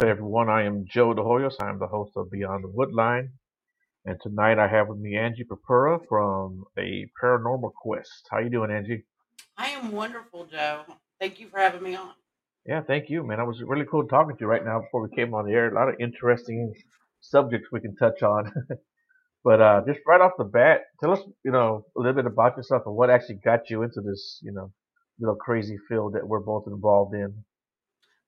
[0.00, 0.48] And what is up, everyone?
[0.48, 1.54] I am Joe DeHoyos.
[1.60, 3.30] I am the host of Beyond the Woodline.
[4.04, 8.28] And tonight I have with me Angie Purpura from a Paranormal Quest.
[8.30, 9.04] How you doing, Angie?
[9.56, 10.82] I am wonderful, Joe.
[11.20, 12.12] Thank you for having me on.
[12.66, 13.40] Yeah, thank you, man.
[13.40, 15.68] I was really cool talking to you right now before we came on the air.
[15.68, 16.74] A lot of interesting
[17.20, 18.52] subjects we can touch on.
[19.44, 22.56] but uh, just right off the bat, tell us, you know, a little bit about
[22.56, 24.70] yourself and what actually got you into this, you know,
[25.18, 27.44] little crazy field that we're both involved in.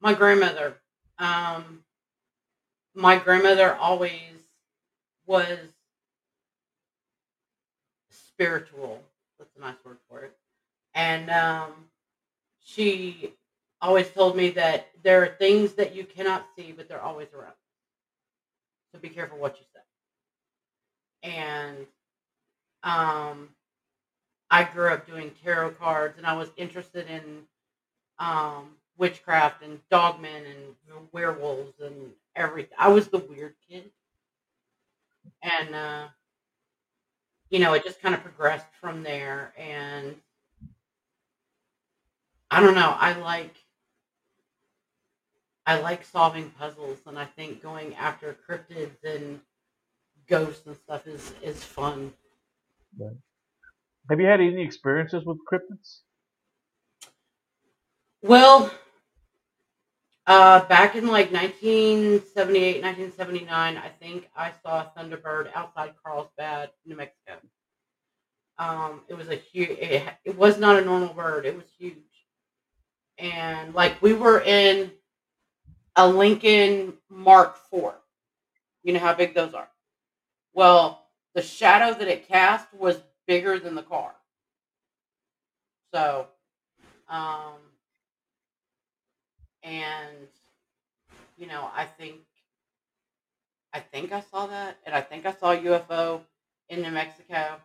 [0.01, 0.77] My grandmother,
[1.21, 1.85] um,
[2.95, 4.13] my grandmother always
[5.27, 5.59] was
[8.11, 9.03] spiritual.
[9.39, 10.37] That's a nice word for it.
[10.95, 11.73] And um,
[12.65, 13.33] she
[13.81, 17.53] always told me that there are things that you cannot see, but they're always around.
[18.93, 21.31] So be careful what you say.
[21.33, 21.87] And
[22.83, 23.49] um,
[24.51, 27.23] I grew up doing tarot cards, and I was interested in
[28.19, 32.77] um, witchcraft and dogmen and werewolves and everything.
[32.79, 33.91] I was the weird kid,
[35.43, 36.09] and uh,
[37.49, 39.53] you know, it just kind of progressed from there.
[39.59, 40.15] And
[42.51, 42.95] I don't know.
[42.97, 43.57] I like
[45.67, 49.41] I like solving puzzles, and I think going after cryptids and
[50.29, 52.13] ghosts and stuff is is fun.
[54.11, 56.01] Have you had any experiences with cryptids?
[58.23, 58.71] Well,
[60.31, 66.95] uh, back in like 1978, 1979, I think I saw a Thunderbird outside Carlsbad, New
[66.95, 67.33] Mexico.
[68.57, 69.71] Um, it was a huge.
[69.71, 71.47] It, it was not a normal bird.
[71.47, 71.97] It was huge,
[73.19, 74.93] and like we were in
[75.97, 77.95] a Lincoln Mark IV.
[78.85, 79.69] You know how big those are.
[80.55, 84.15] Well, the shadow that it cast was bigger than the car.
[85.93, 86.29] So,
[87.09, 87.55] um,
[89.63, 90.29] and
[91.37, 92.21] you know, I think
[93.73, 96.23] I think I saw that, and I think I saw a UFO
[96.69, 97.61] in New Mexico.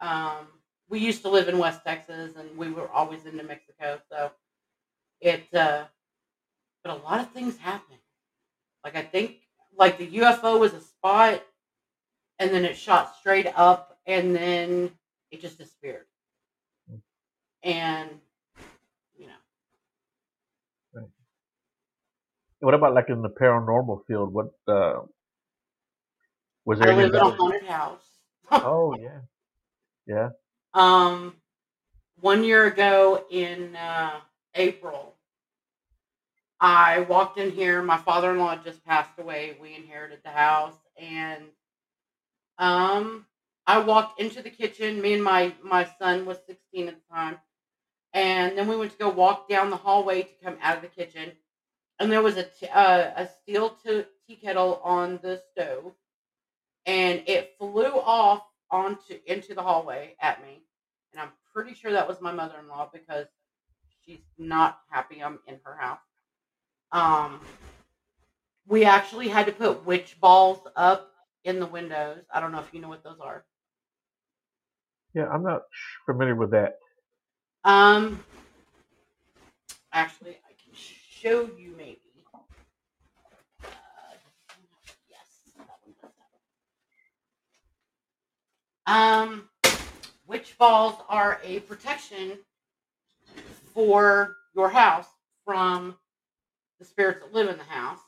[0.00, 0.46] Um,
[0.88, 4.30] we used to live in West Texas, and we were always in New Mexico, so
[5.20, 5.52] it.
[5.52, 5.84] Uh,
[6.82, 7.96] but a lot of things happen.
[8.84, 9.38] Like I think,
[9.76, 11.42] like the UFO was a spot,
[12.38, 14.90] and then it shot straight up, and then
[15.30, 16.04] it just disappeared.
[17.62, 18.10] And
[19.16, 19.32] you know,
[20.92, 21.08] Right.
[22.64, 24.32] What about like in the paranormal field?
[24.32, 25.02] What uh,
[26.64, 28.00] was there I live in a haunted house.
[28.50, 29.20] Oh yeah,
[30.06, 30.28] yeah.
[30.72, 31.34] um,
[32.20, 34.20] one year ago in uh,
[34.54, 35.14] April,
[36.58, 37.82] I walked in here.
[37.82, 39.58] My father-in-law just passed away.
[39.60, 41.44] We inherited the house, and
[42.58, 43.26] um,
[43.66, 45.02] I walked into the kitchen.
[45.02, 47.36] Me and my my son was 16 at the time,
[48.14, 50.88] and then we went to go walk down the hallway to come out of the
[50.88, 51.32] kitchen,
[52.00, 55.92] and there was a t- uh, a steel t- tea kettle on the stove,
[56.86, 60.62] and it flew off onto into the hallway at me,
[61.12, 63.26] and I'm pretty sure that was my mother-in-law because
[64.04, 65.98] she's not happy I'm in her house.
[66.92, 67.40] Um,
[68.66, 71.12] we actually had to put witch balls up
[71.44, 72.22] in the windows.
[72.32, 73.44] I don't know if you know what those are.
[75.14, 75.62] Yeah, I'm not
[76.06, 76.78] familiar with that.
[77.64, 78.22] Um,
[79.92, 80.38] actually,
[81.24, 82.00] show you maybe.
[83.62, 83.68] Uh,
[85.08, 85.54] yes.
[88.86, 89.48] Um,
[90.26, 92.32] witch balls are a protection
[93.72, 95.06] for your house
[95.46, 95.96] from
[96.78, 98.00] the spirits that live in the house.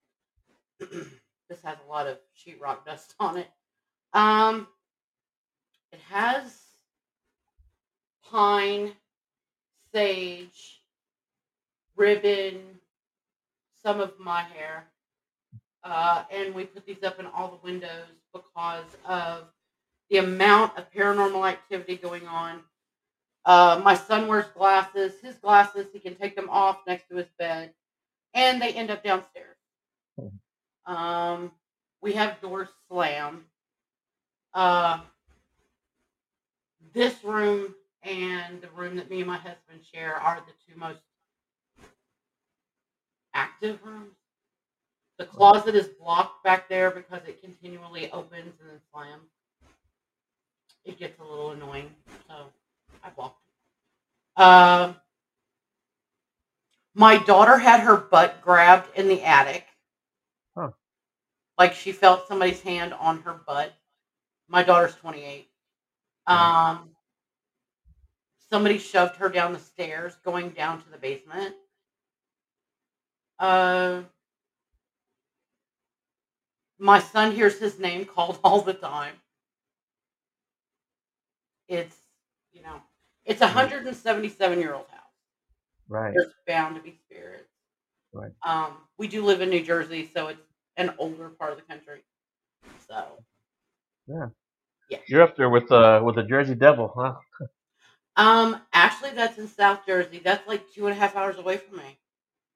[0.80, 3.48] this has a lot of sheetrock dust on it.
[4.14, 4.66] Um,
[5.92, 6.44] it has
[8.30, 8.92] pine,
[9.92, 10.77] sage,
[11.98, 12.60] ribbon,
[13.82, 14.86] some of my hair.
[15.84, 19.44] Uh, and we put these up in all the windows because of
[20.10, 22.60] the amount of paranormal activity going on.
[23.44, 25.12] Uh, my son wears glasses.
[25.22, 27.72] His glasses, he can take them off next to his bed,
[28.34, 29.56] and they end up downstairs.
[30.86, 31.52] Um,
[32.02, 33.44] we have doors slammed.
[34.54, 35.00] Uh,
[36.92, 41.00] this room and the room that me and my husband share are the two most
[43.38, 44.16] active rooms.
[45.18, 49.28] The closet is blocked back there because it continually opens and then slams.
[50.84, 51.90] It gets a little annoying,
[52.28, 52.34] so
[53.02, 54.42] I blocked it.
[54.42, 54.96] Um,
[56.94, 59.66] my daughter had her butt grabbed in the attic.
[60.56, 60.70] Huh.
[61.58, 63.72] Like she felt somebody's hand on her butt.
[64.48, 65.48] My daughter's 28.
[66.26, 66.90] Um,
[68.50, 71.54] somebody shoved her down the stairs going down to the basement.
[73.38, 74.02] Uh,
[76.78, 79.14] my son hears his name called all the time.
[81.68, 81.96] It's
[82.52, 82.82] you know,
[83.24, 85.00] it's a hundred and seventy-seven year old house.
[85.88, 86.12] Right.
[86.14, 87.50] There's bound to be spirits.
[88.12, 88.32] Right.
[88.46, 90.40] Um, we do live in New Jersey, so it's
[90.76, 92.00] an older part of the country.
[92.88, 93.04] So
[94.08, 94.28] Yeah.
[94.90, 94.98] yeah.
[95.08, 97.14] You're up there with uh with the Jersey Devil, huh?
[98.16, 100.18] Um, actually, that's in South Jersey.
[100.18, 101.98] That's like two and a half hours away from me.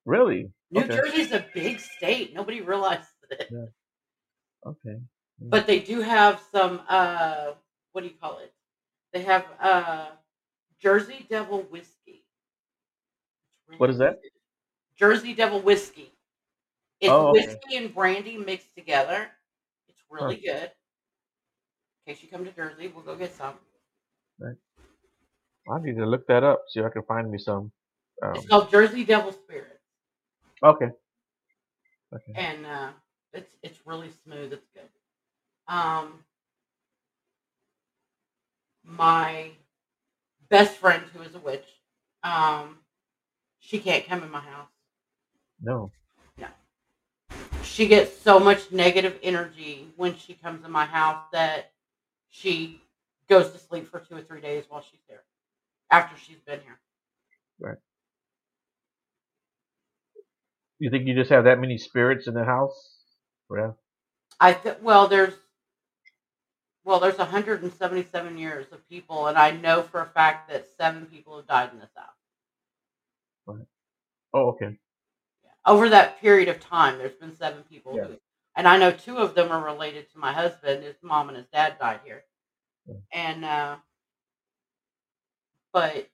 [0.05, 0.51] Really?
[0.71, 0.95] New Okay.
[0.95, 2.35] Jersey's a big state.
[2.35, 3.51] Nobody realizes it.
[3.51, 3.67] Yeah.
[4.67, 4.97] Okay.
[5.41, 5.49] Yeah.
[5.51, 7.53] But they do have some uh
[7.93, 8.53] what do you call it?
[9.13, 10.11] They have uh
[10.81, 12.25] Jersey Devil whiskey.
[13.69, 14.17] It's What really is that?
[14.97, 16.13] Jersey Devil whiskey.
[17.01, 17.33] It's Oh, okay.
[17.33, 19.31] whiskey and brandy mixed together.
[19.89, 20.25] It's Huh.
[20.25, 20.73] really good.
[22.07, 23.55] In case you come to Jersey, we'll go get some.
[24.39, 24.57] Right.
[25.71, 26.63] I need to look that up.
[26.69, 27.73] See if I can find me some.
[28.35, 28.49] It's Um.
[28.49, 29.81] called Jersey Devil Spirit.
[30.65, 30.91] Okay.
[32.15, 32.33] Okay.
[32.35, 32.89] And uh
[33.33, 34.53] it's it's really smooth.
[34.53, 34.89] It's good.
[35.69, 36.25] Um
[38.85, 39.51] my
[40.49, 41.67] best friend who is a witch,
[42.23, 42.79] um,
[43.59, 44.69] she can't come in my house.
[45.61, 45.91] No.
[46.37, 46.49] No.
[47.63, 51.73] She gets so much negative energy when she comes in my house that
[52.29, 52.81] she
[53.29, 55.23] goes to sleep for two or three days while she's there.
[55.91, 56.79] After she's been here.
[57.61, 57.79] Right.
[60.83, 62.97] You think you just have that many spirits in the house?
[63.57, 63.73] Yeah.
[64.41, 65.35] I th- well, there's
[66.85, 71.37] well, there's 177 years of people, and I know for a fact that seven people
[71.37, 72.09] have died in this house.
[73.47, 73.67] Right.
[74.35, 74.79] Oh, okay.
[75.67, 78.07] Over that period of time, there's been seven people, Yeah.
[78.07, 78.19] who,
[78.57, 80.85] and I know two of them are related to my husband.
[80.85, 82.25] His mom and his dad died here,
[82.87, 82.97] Yeah.
[83.13, 83.77] and uh,
[85.73, 86.09] but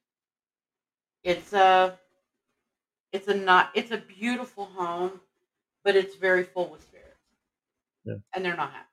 [1.25, 1.98] it's a
[3.13, 5.21] it's a not it's a beautiful home,
[5.85, 7.09] but it's very full with spirits,
[8.05, 8.17] Yeah.
[8.35, 8.87] and they're not happy.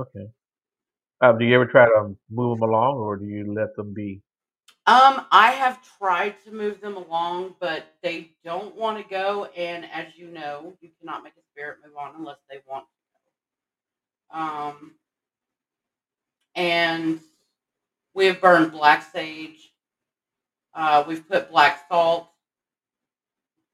[0.00, 0.28] Okay.
[1.22, 4.22] Um, do you ever try to move them along, or do you let them be?
[4.86, 9.46] Um, I have tried to move them along, but they don't want to go.
[9.56, 12.86] And as you know, you cannot make a spirit move on unless they want
[14.32, 14.40] to.
[14.40, 14.92] Um,
[16.56, 17.20] and
[18.14, 19.72] we have burned black sage.
[20.78, 22.30] Uh, we've put black salt,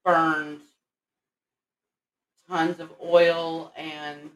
[0.07, 0.63] burned
[2.49, 4.31] tons of oil and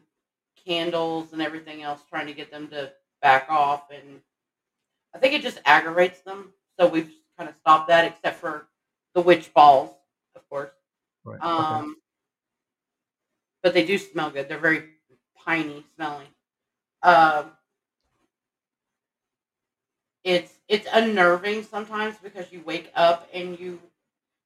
[0.67, 2.91] candles and everything else, trying to get them to
[3.23, 3.89] back off.
[3.91, 4.21] And
[5.15, 6.53] I think it just aggravates them.
[6.79, 8.67] So we've kind of stopped that, except for
[9.15, 9.89] the witch balls,
[10.35, 10.69] of course.
[11.25, 11.39] Right.
[11.39, 11.47] Okay.
[11.47, 11.95] Um,
[13.63, 14.47] but they do smell good.
[14.47, 14.83] They're very
[15.35, 16.27] piney smelling.
[17.01, 17.45] Um,
[20.23, 23.79] it's it's unnerving sometimes because you wake up and you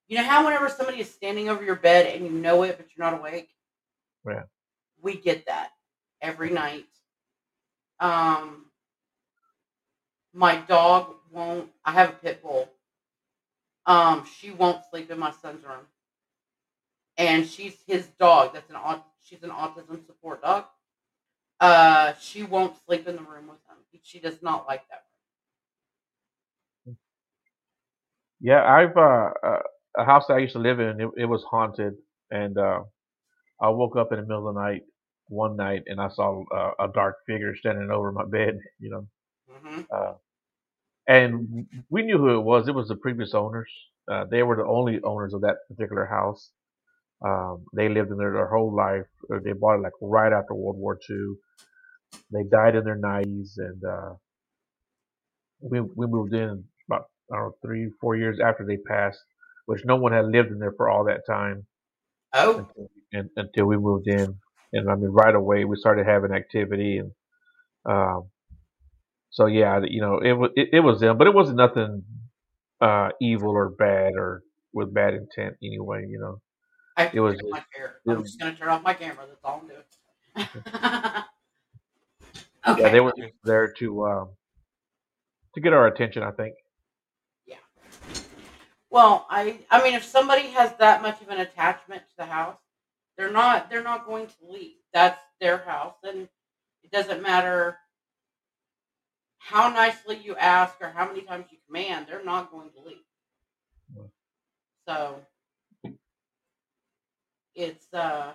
[0.08, 2.86] you know how whenever somebody is standing over your bed and you know it but
[2.96, 3.50] you're not awake.
[4.26, 4.44] Yeah.
[5.00, 5.70] We get that
[6.20, 6.86] every night.
[8.00, 8.66] Um,
[10.32, 11.70] my dog won't.
[11.84, 12.68] I have a pit bull.
[13.86, 15.86] Um, she won't sleep in my son's room,
[17.18, 18.54] and she's his dog.
[18.54, 18.76] That's an
[19.22, 20.64] she's an autism support dog.
[21.60, 23.76] Uh, she won't sleep in the room with him.
[24.02, 25.04] She does not like that.
[28.44, 29.60] Yeah, I've uh, uh,
[29.98, 31.02] a house that I used to live in.
[31.02, 31.94] It, it was haunted,
[32.30, 32.82] and uh,
[33.62, 34.82] I woke up in the middle of the night
[35.28, 38.58] one night, and I saw uh, a dark figure standing over my bed.
[38.80, 39.08] You know,
[39.50, 40.14] hmm uh,
[41.08, 42.68] and we knew who it was.
[42.68, 43.70] It was the previous owners.
[44.10, 46.50] Uh, they were the only owners of that particular house.
[47.24, 49.06] Um, they lived in there their whole life.
[49.32, 51.34] Uh, They bought it like right after World War II.
[52.32, 54.14] They died in their 90s, and uh,
[55.60, 56.64] we we moved in
[57.32, 59.20] I don't know three four years after they passed,
[59.66, 61.66] which no one had lived in there for all that time
[62.34, 64.36] Oh, until, and, until we moved in.
[64.72, 67.12] And I mean, right away we started having activity, and
[67.86, 68.24] um,
[69.30, 72.02] so yeah, you know, it was it, it was them, but it wasn't nothing
[72.80, 76.06] uh, evil or bad or with bad intent anyway.
[76.08, 76.40] You know,
[76.96, 77.62] I it was my
[78.08, 79.26] I'm just gonna turn off my camera.
[79.28, 79.84] That's all I'm doing.
[82.66, 82.82] okay.
[82.82, 84.28] yeah, they were just there to um,
[85.54, 86.24] to get our attention.
[86.24, 86.54] I think.
[88.94, 92.58] Well, I I mean, if somebody has that much of an attachment to the house,
[93.18, 94.76] they're not they're not going to leave.
[94.92, 96.28] That's their house, and
[96.84, 97.76] it doesn't matter
[99.38, 102.06] how nicely you ask or how many times you command.
[102.08, 104.10] They're not going to leave.
[104.86, 105.16] So
[107.56, 108.34] it's uh,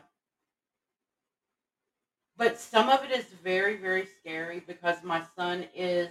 [2.35, 6.09] but some of it is very very scary because my son is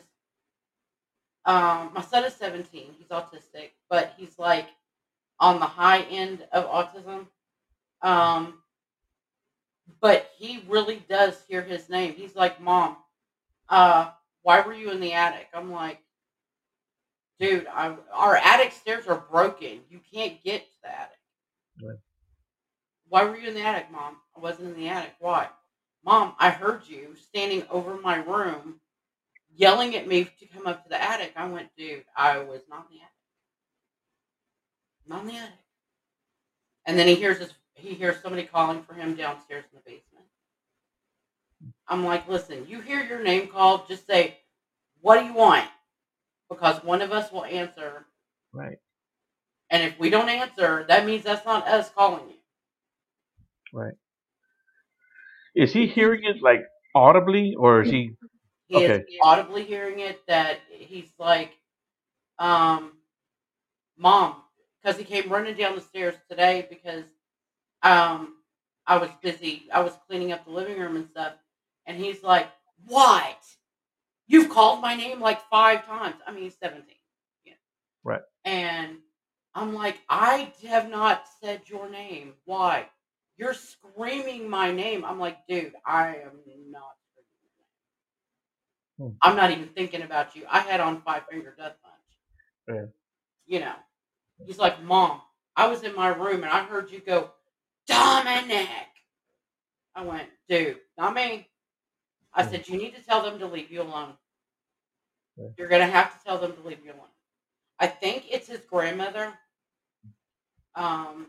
[1.49, 4.69] um my son is 17 he's autistic but he's like
[5.40, 7.26] on the high end of autism.
[8.02, 8.55] Um,
[10.00, 12.14] but he really does hear his name.
[12.14, 12.97] He's like, "Mom,
[13.69, 14.12] uh,
[14.43, 16.00] why were you in the attic?" I'm like,
[17.40, 19.85] "Dude, I, our attic stairs are broken.
[19.90, 21.19] You can't get to the attic."
[21.83, 21.99] Right.
[23.09, 24.17] Why were you in the attic, Mom?
[24.37, 25.14] I wasn't in the attic.
[25.19, 25.49] Why?
[26.05, 28.81] Mom, I heard you standing over my room
[29.59, 31.33] yelling at me to come up to the attic.
[31.37, 33.15] I went, dude, I was not in the attic.
[35.07, 35.59] Not in the attic.
[36.87, 40.27] And then he hears his he hears somebody calling for him downstairs in the basement.
[41.87, 44.38] I'm like, listen, you hear your name called, just say,
[45.00, 45.67] What do you want?
[46.49, 48.07] Because one of us will answer.
[48.53, 48.79] Right.
[49.71, 52.35] And if we don't answer, that means that's not us calling you.
[53.73, 53.95] Right.
[55.55, 56.62] Is he hearing it like
[56.95, 58.12] audibly or is he
[58.69, 58.97] He Okay.
[58.97, 61.53] is audibly hearing it that he's like,
[62.39, 62.93] um,
[63.99, 64.37] Mom,
[64.83, 67.05] because he came running down the stairs today because
[67.83, 68.35] um,
[68.87, 69.69] I was busy.
[69.73, 71.35] I was cleaning up the living room and stuff.
[71.87, 72.49] And he's like,
[72.87, 73.39] What?
[74.29, 76.17] You've called my name like five times.
[76.27, 76.85] I mean, he's 17.
[77.45, 77.55] Yeah.
[78.05, 78.23] Right.
[78.45, 78.99] And
[79.55, 82.35] I'm like, I have not said your name.
[82.45, 82.89] Why?
[83.39, 85.05] You're screaming my name.
[85.05, 86.98] I'm like, dude, I am not screaming your name.
[88.99, 89.11] Hmm.
[89.23, 90.45] I'm not even thinking about you.
[90.50, 92.76] I had on Five Finger Death Punch.
[92.78, 92.87] Yeah.
[93.47, 93.75] You know.
[94.47, 95.21] He's like, Mom,
[95.57, 97.33] I was in my room and I heard you go,
[97.87, 98.69] Dominic.
[99.95, 101.49] I went, dude, not me.
[102.35, 102.50] I Hmm.
[102.50, 104.14] said, you need to tell them to leave you alone.
[105.37, 105.49] Yeah.
[105.57, 107.09] You're going to have to tell them to leave you alone.
[107.78, 109.33] I think it's his grandmother
[110.75, 111.26] um,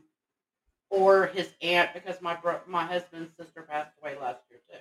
[0.90, 4.80] or his aunt because my bro- my husband's sister passed away last year too.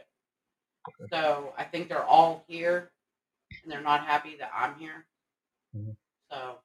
[1.13, 2.91] So I think they're all here
[3.63, 5.07] and they're not happy that I'm here.
[5.77, 5.97] Mhm.
[6.31, 6.59] So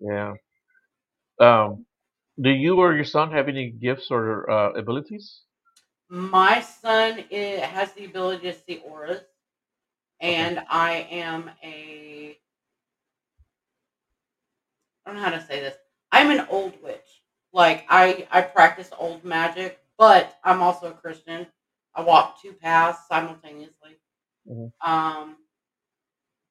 [0.00, 0.34] yeah.
[1.40, 1.86] Um
[2.40, 5.42] do you or your son have any gifts or uh, abilities?
[6.08, 9.22] My son i has the ability to see auras,
[10.20, 12.38] and I am a.
[15.04, 15.76] I don't know how to say this.
[16.12, 17.22] I'm an old witch.
[17.52, 21.46] Like I, I practice old magic, but I'm also a Christian.
[21.94, 23.98] I walk two paths simultaneously.
[24.48, 24.72] Mhm.
[24.80, 25.36] Um,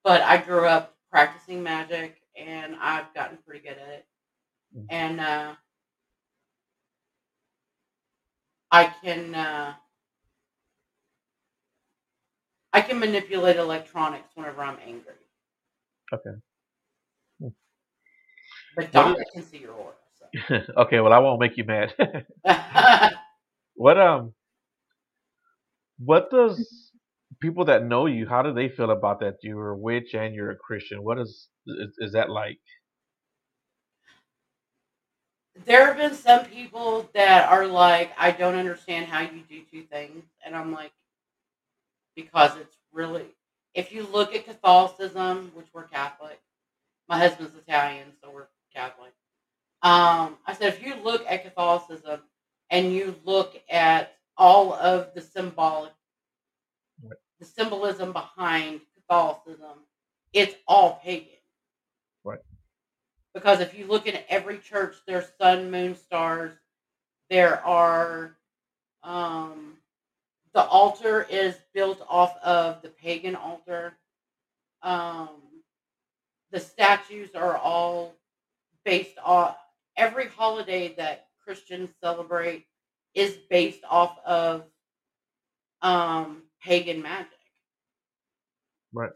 [0.04, 4.06] but I grew up practicing magic, and I've gotten pretty good at it.
[4.76, 4.86] Mhm.
[4.90, 5.56] And uh,
[8.72, 9.74] I can uh,
[12.74, 15.14] I can manipulate electronics whenever I'm angry.
[16.14, 16.32] Okay.
[17.40, 17.48] Hmm.
[18.76, 19.94] But Dominic can see your aura.
[20.78, 21.94] okay, well I won't make you mad.
[23.76, 24.34] What um
[26.00, 26.92] what does
[27.42, 30.52] people that know you how do they feel about that you're a witch and you're
[30.52, 31.04] a Christian?
[31.04, 32.60] What is is, is that like?
[35.66, 39.84] there have been some people that are like, I don't understand how you do two
[39.84, 40.24] things.
[40.46, 40.94] And I'm like,
[42.16, 43.26] because it's really,
[43.76, 46.40] if you look at Catholicism, which we're Catholic,
[47.10, 49.14] my husband's Italian, so we're Catholic.
[49.84, 52.22] Um, I said, if you look at Catholicism
[52.70, 55.94] and you look at all of the symbolic,
[57.04, 57.18] Right.
[57.40, 59.80] the symbolism behind Catholicism,
[60.34, 61.30] it's all pagan.
[62.24, 62.42] Right.
[63.34, 66.54] Because if you look at every church, there's sun, moon, stars.
[67.30, 68.38] There are,
[69.04, 69.78] um,
[70.54, 73.98] the altar is built off of the pagan altar.
[74.82, 75.30] Um,
[76.52, 78.16] the statues are all
[78.86, 79.58] based off
[79.98, 82.66] every holiday that Christians celebrate
[83.14, 84.64] is based off of
[85.82, 87.32] um, pagan magic.
[88.94, 89.12] Right.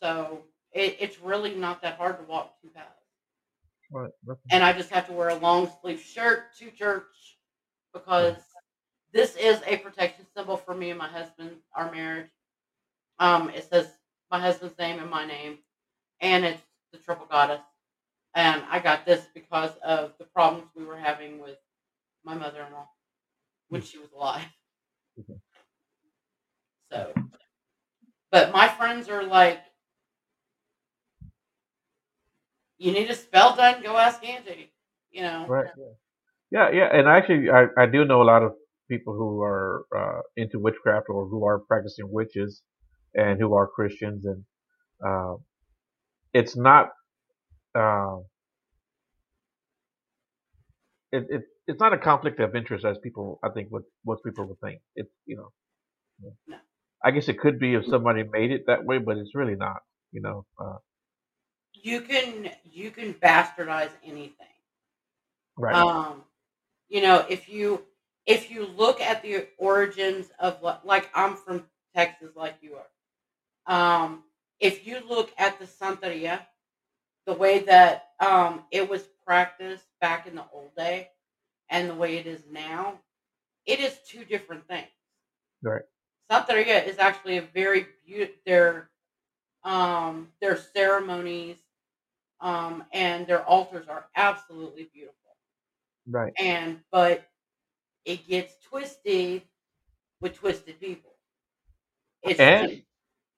[0.00, 2.88] So it, it's really not that hard to walk two paths.
[3.90, 4.10] Right.
[4.50, 7.04] And I just have to wear a long sleeve shirt to church
[7.92, 8.36] because
[9.12, 12.30] this is a protection symbol for me and my husband, our marriage.
[13.18, 13.88] Um, it says
[14.30, 15.58] my husband's name and my name,
[16.20, 16.62] and it's
[16.92, 17.60] the triple goddess.
[18.38, 21.56] And I got this because of the problems we were having with
[22.24, 22.88] my mother in law
[23.68, 24.46] when she was alive.
[25.18, 25.40] Okay.
[26.92, 27.12] So,
[28.30, 29.58] but my friends are like,
[32.78, 34.70] you need a spell done, go ask Angie.
[35.10, 35.66] You know, Right.
[35.76, 35.88] Yeah.
[36.52, 36.70] Yeah.
[36.70, 36.88] Yeah.
[36.96, 38.52] And actually, I I do know a lot of
[38.88, 42.62] people who are uh, into witchcraft or who are practicing witches
[43.16, 44.44] and who are Christians, and
[45.04, 45.34] uh,
[46.32, 46.90] it's not.
[47.78, 48.18] Uh,
[51.12, 54.46] it, it it's not a conflict of interest as people I think what most people
[54.46, 54.80] would think.
[54.96, 55.52] It's you know.
[57.04, 59.80] I guess it could be if somebody made it that way, but it's really not.
[60.12, 60.46] You know.
[60.58, 60.78] Uh,
[61.74, 64.32] you can you can bastardize anything.
[65.56, 65.74] Right.
[65.74, 66.24] Um,
[66.88, 67.82] you know, if you
[68.26, 74.04] if you look at the origins of what, like I'm from Texas, like you are.
[74.04, 74.24] Um,
[74.60, 76.40] if you look at the Santeria,
[77.28, 81.10] the way that um, it was practiced back in the old day
[81.68, 82.94] and the way it is now,
[83.66, 84.88] it is two different things.
[85.62, 85.82] Right.
[86.32, 88.34] Santeria is actually a very beautiful.
[88.46, 88.88] Their
[89.62, 91.58] um, their ceremonies
[92.40, 95.14] um, and their altars are absolutely beautiful.
[96.08, 96.32] Right.
[96.38, 97.28] And but
[98.06, 99.42] it gets twisted
[100.22, 101.12] with twisted people.
[102.22, 102.82] It's And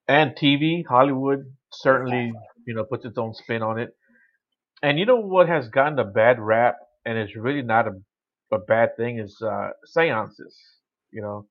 [0.06, 2.32] and TV, Hollywood certainly,
[2.66, 3.90] you know, puts its own spin on it.
[4.82, 7.92] And you know what has gotten a bad rap, and it's really not a,
[8.54, 10.56] a bad thing, is uh, seances.
[11.12, 11.46] You know,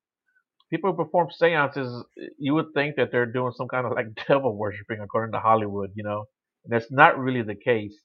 [0.72, 2.04] people who perform seances,
[2.40, 5.92] you would think that they're doing some kind of like devil worshiping, according to Hollywood.
[5.96, 6.26] You know,
[6.66, 7.96] and that's not really the case.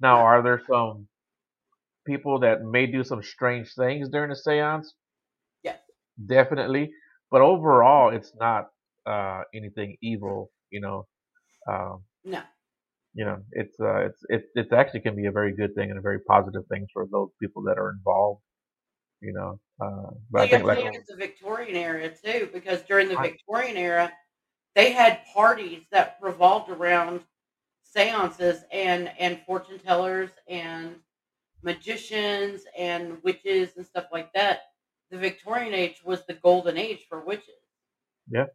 [0.00, 1.08] Now, are there some
[2.06, 4.94] people that may do some strange things during a seance?
[5.62, 5.78] yes.
[6.26, 6.92] Definitely,
[7.30, 8.68] but overall, it's not
[9.06, 10.50] uh, anything evil.
[10.70, 11.06] You know,
[11.70, 12.42] um, No.
[13.14, 15.98] You know, it's uh, it's it it actually can be a very good thing and
[15.98, 18.42] a very positive thing for those people that are involved.
[19.22, 23.08] You know, uh, but Well, I think like at the Victorian era too, because during
[23.08, 24.12] the I, Victorian era,
[24.74, 27.22] they had parties that revolved around
[27.84, 30.96] seances and and fortune tellers and
[31.62, 34.62] magicians and witches and stuff like that.
[35.10, 37.54] The Victorian age was the golden age for witches.
[38.30, 38.46] yeah,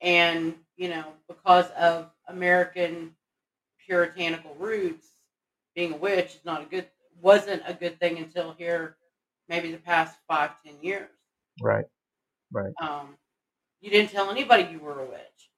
[0.00, 3.14] And, you know, because of American
[3.86, 5.08] puritanical roots,
[5.74, 6.86] being a witch is not a good
[7.20, 8.96] wasn't a good thing until here
[9.48, 11.08] maybe the past five, ten years.
[11.60, 11.86] right,
[12.52, 13.16] right, Um,
[13.80, 15.50] you didn't tell anybody you were a witch.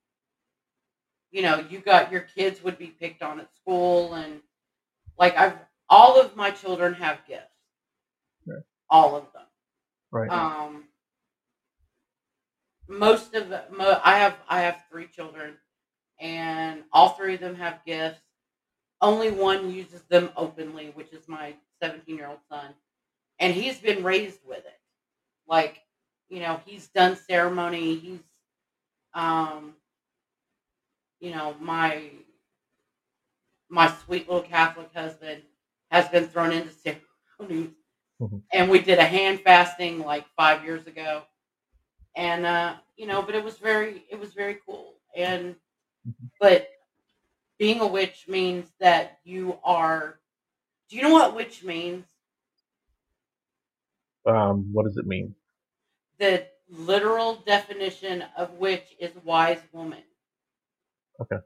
[1.30, 4.40] You know, you got your kids would be picked on at school and
[5.18, 5.58] like I've
[5.90, 7.42] all of my children have gifts.
[8.46, 9.46] right, All of them.
[10.12, 10.84] right, Um
[12.88, 15.54] most of the, mo- I have I have three children
[16.24, 18.20] and all three of them have gifts.
[19.02, 22.74] Only one uses them openly, which is my 17 year old son.
[23.40, 24.80] And he's been raised with it.
[25.48, 25.82] Like,
[26.30, 27.96] you know, he's done ceremony.
[27.96, 28.20] He's,
[29.14, 29.74] um,
[31.20, 32.10] you know, my
[33.68, 35.42] my sweet little Catholic husband
[35.90, 37.74] has been thrown into ceremonies.
[38.20, 38.42] Mhm.
[38.52, 41.24] And we did a hand fasting like five years ago.
[42.16, 44.94] And uh, you know, but it was very it was very cool.
[45.16, 45.56] And
[46.04, 46.30] Mhm.
[46.40, 46.68] but
[47.58, 50.20] being a witch means that you are
[50.88, 52.06] do you know what witch means?
[54.26, 55.34] Um, what does it mean?
[56.18, 60.02] The literal definition of witch is wise woman.
[61.20, 61.38] Okay,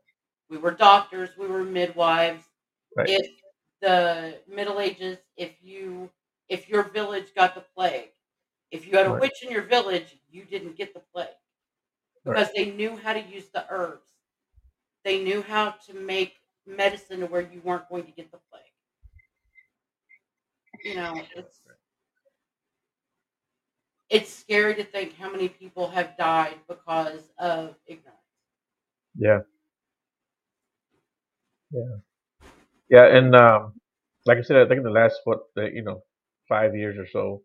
[0.48, 2.44] We were doctors, we were midwives.
[2.96, 3.30] right, If
[3.80, 6.10] the Middle Ages, if you
[6.48, 8.12] if your village got the plague,
[8.70, 11.36] if you had a right, witch in your village, you didn't get the plague
[12.24, 14.17] right, because they knew how to use the herbs.
[15.04, 18.62] They knew how to make medicine to where you weren't going to get the plague.
[20.82, 21.62] You know, it's
[24.10, 28.18] it's scary to think how many people have died because of ignorance.
[29.16, 29.40] yeah,
[31.70, 31.96] yeah,
[32.90, 33.74] yeah, and um,
[34.26, 36.02] like I said, I think in the last what you know
[36.48, 37.42] five years or so,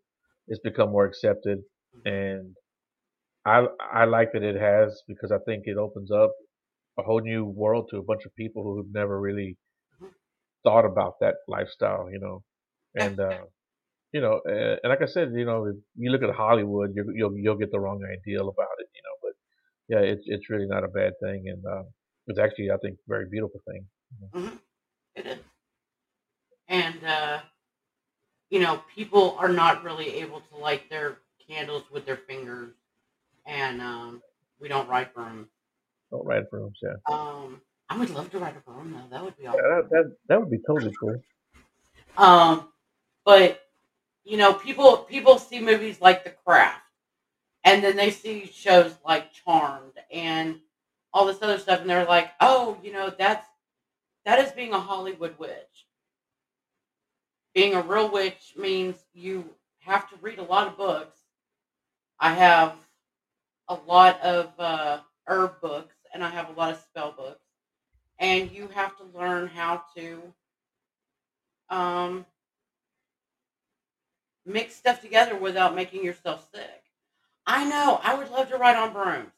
[0.48, 1.60] it's become more accepted,
[2.04, 2.54] and
[3.46, 6.32] I I like that it has because I think it opens up
[6.98, 9.56] a whole new world to a bunch of people who've never really
[10.00, 10.14] Mhm.
[10.64, 12.42] thought about that lifestyle, you know,
[12.94, 13.44] and uh,
[14.12, 17.04] you know, and, and like I said, you know, if you look at Hollywood, you,
[17.14, 19.32] you'll you'll get the wrong idea about it, you know, but
[19.88, 21.84] yeah, it's it's really not a bad thing, and uh,
[22.28, 23.86] it's actually I think a very beautiful thing.
[24.34, 24.60] Mhm.
[25.16, 25.38] It is.
[26.68, 27.40] And uh,
[28.50, 32.72] you know, people are not really able to light their candles with their fingers,
[33.46, 34.22] and um,
[34.60, 35.48] we don't ride brooms.
[36.14, 39.08] Don't ride brooms, yeah, Um, I would love to ride a broom though.
[39.10, 39.60] That would be awesome.
[39.64, 41.20] yeah, that that, that would be totally cool.
[42.16, 42.68] Um,
[43.24, 43.60] but
[44.22, 46.80] you know, people people see movies like The Craft,
[47.64, 50.60] and then they see shows like Charmed and
[51.12, 53.48] all this other stuff, and they're like, oh, you know, that's
[54.24, 55.86] that is being a Hollywood witch.
[57.56, 59.50] Being a real witch means you
[59.80, 61.18] have to read a lot of books.
[62.20, 62.76] I have
[63.66, 67.44] a lot of uh, herb books, and I have a lot of spell books,
[68.18, 70.22] and you have to learn how to
[71.68, 72.24] um,
[74.46, 76.84] mix stuff together without making yourself sick.
[77.46, 78.00] I know.
[78.02, 79.32] I would love to ride on brooms.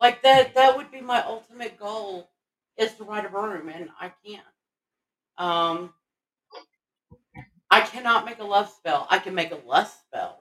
[0.00, 0.54] Like that.
[0.54, 2.30] That would be my ultimate goal.
[2.76, 4.42] is to ride a broom, and I can't.
[5.38, 5.92] Um,
[7.70, 9.06] I cannot make a love spell.
[9.10, 10.40] I can make a lust spell.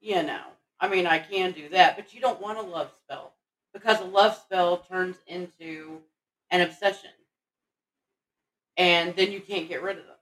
[0.00, 0.42] You know,
[0.80, 3.33] I mean, I can do that, but you don't want a love spell
[3.84, 6.00] because a love spell turns into
[6.50, 7.10] an obsession,
[8.76, 10.16] and then you can't get rid of them.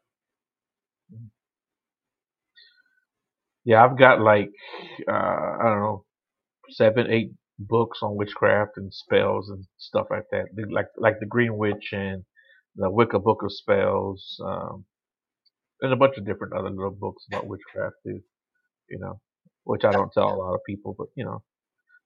[3.65, 4.51] Yeah, I've got like
[5.09, 6.05] uh, I don't know
[6.71, 10.47] seven, eight books on witchcraft and spells and stuff like that.
[10.71, 12.25] Like like the Green Witch and
[12.77, 14.87] the Wicca Book of Spells, um,
[15.83, 18.21] and a bunch of different other little books about witchcraft too.
[18.91, 19.21] You know,
[19.65, 21.43] which I don't tell a lot of people, but you know.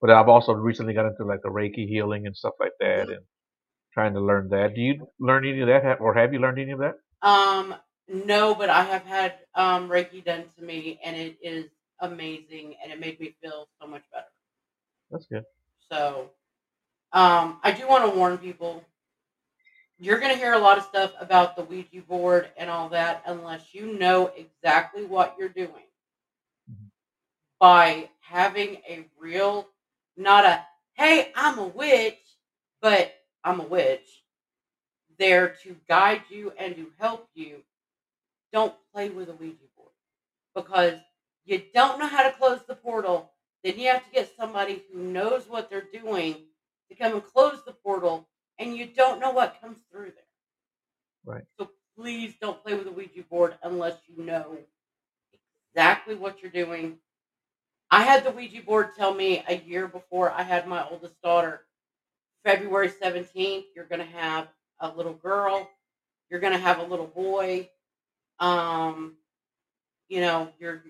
[0.00, 3.24] But I've also recently got into like the Reiki healing and stuff like that, and
[3.92, 4.74] trying to learn that.
[4.74, 6.94] Do you learn any of that, or have you learned any of that?
[7.22, 7.74] Um,
[8.08, 11.66] no, but I have had um Reiki done to me, and it is
[12.00, 14.26] amazing, and it made me feel so much better.
[15.10, 15.44] That's good.
[15.90, 16.30] So,
[17.12, 18.84] um, I do want to warn people.
[19.98, 23.22] You're going to hear a lot of stuff about the Ouija board and all that
[23.26, 25.88] unless you know exactly what you're doing.
[26.70, 26.90] Mhm.
[27.58, 29.68] By having a real,
[30.16, 32.18] not a, hey, I'm a witch,
[32.80, 33.12] but
[33.44, 34.06] I'm a witch,
[35.18, 37.62] there to guide you and to help you.
[38.52, 39.90] Don't play with a Ouija board
[40.54, 40.98] because
[41.44, 43.30] you don't know how to close the portal.
[43.62, 46.36] Then you have to get somebody who knows what they're doing
[46.88, 51.34] to come and close the portal, and you don't know what comes through there.
[51.34, 51.44] Right.
[51.58, 54.56] So please don't play with a Ouija board unless you know
[55.72, 56.98] exactly what you're doing.
[57.90, 61.62] I had the Ouija board tell me a year before I had my oldest daughter,
[62.44, 64.48] February 17th, you're going to have
[64.80, 65.68] a little girl,
[66.30, 67.68] you're going to have a little boy.
[68.40, 69.16] Um,
[70.08, 70.82] you know, you're,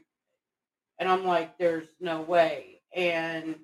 [0.99, 2.81] and I'm like, there's no way.
[2.95, 3.57] And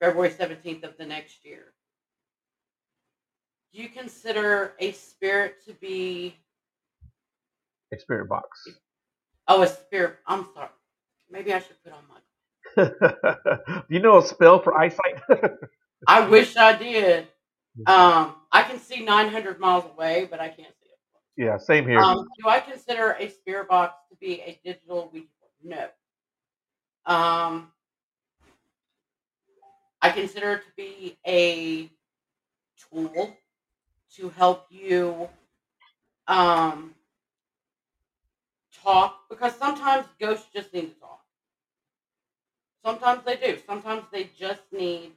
[0.00, 1.74] February 17th of the next year.
[3.72, 6.36] Do you consider a spirit to be,
[7.92, 8.48] A spirit box.
[9.48, 10.16] oh, a spirit?
[10.26, 10.68] I'm sorry.
[11.32, 12.18] Maybe I should put on my
[12.76, 15.20] Do you know a spell for eyesight?
[16.06, 17.26] I wish I did.
[17.86, 21.44] Um, I can see 900 miles away, but I can't see it.
[21.44, 22.00] yeah, same here.
[22.00, 25.88] Um, do I consider a spirit box to be a digital Ouija board?
[27.06, 27.14] No.
[27.14, 27.72] Um,
[30.02, 31.90] I consider it to be a
[32.90, 33.36] tool
[34.16, 35.28] to help you
[36.26, 36.94] um,
[38.82, 41.21] talk because sometimes ghosts just need to talk.
[42.84, 43.58] Sometimes they do.
[43.66, 45.12] Sometimes they just need.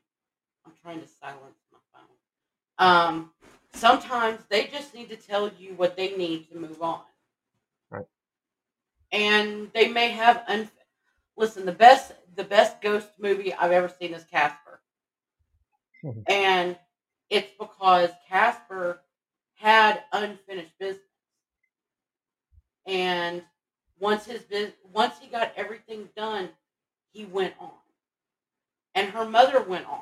[0.65, 2.07] I'm trying to silence my phone.
[2.77, 3.31] Um,
[3.73, 7.01] sometimes they just need to tell you what they need to move on.
[7.89, 8.05] Right.
[9.11, 10.69] And they may have un.
[11.37, 14.81] Listen, the best the best ghost movie I've ever seen is Casper,
[16.03, 16.23] Mhm.
[16.27, 16.77] and
[17.29, 19.01] it's because Casper
[19.55, 21.03] had unfinished business,
[22.85, 23.43] and
[23.99, 26.49] once his bus once he got everything done,
[27.15, 27.71] he went on,
[28.93, 30.01] and her mother went on,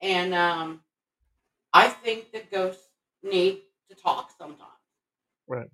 [0.00, 0.80] and um,
[1.72, 2.84] I think that ghosts
[3.24, 4.70] need to talk sometimes.
[5.48, 5.66] Right.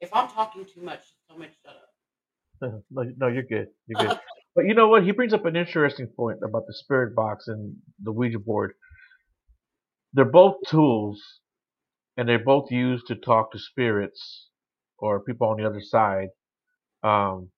[0.00, 2.82] If I'm talking too much, tell me to shut up.
[2.90, 3.68] no, no, you're good.
[3.86, 4.18] You're good.
[4.56, 5.04] But you know what?
[5.04, 8.72] He brings up an interesting point about the spirit box and the Ouija board.
[10.14, 11.22] They're both tools,
[12.16, 14.48] and they're both used to talk to spirits
[14.98, 16.30] or people on the other side.
[17.04, 17.50] Um,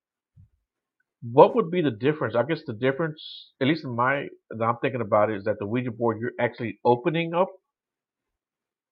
[1.21, 2.35] what would be the difference?
[2.35, 5.59] I guess the difference, at least in my, that I'm thinking about, it, is that
[5.59, 7.49] the Ouija board you're actually opening up.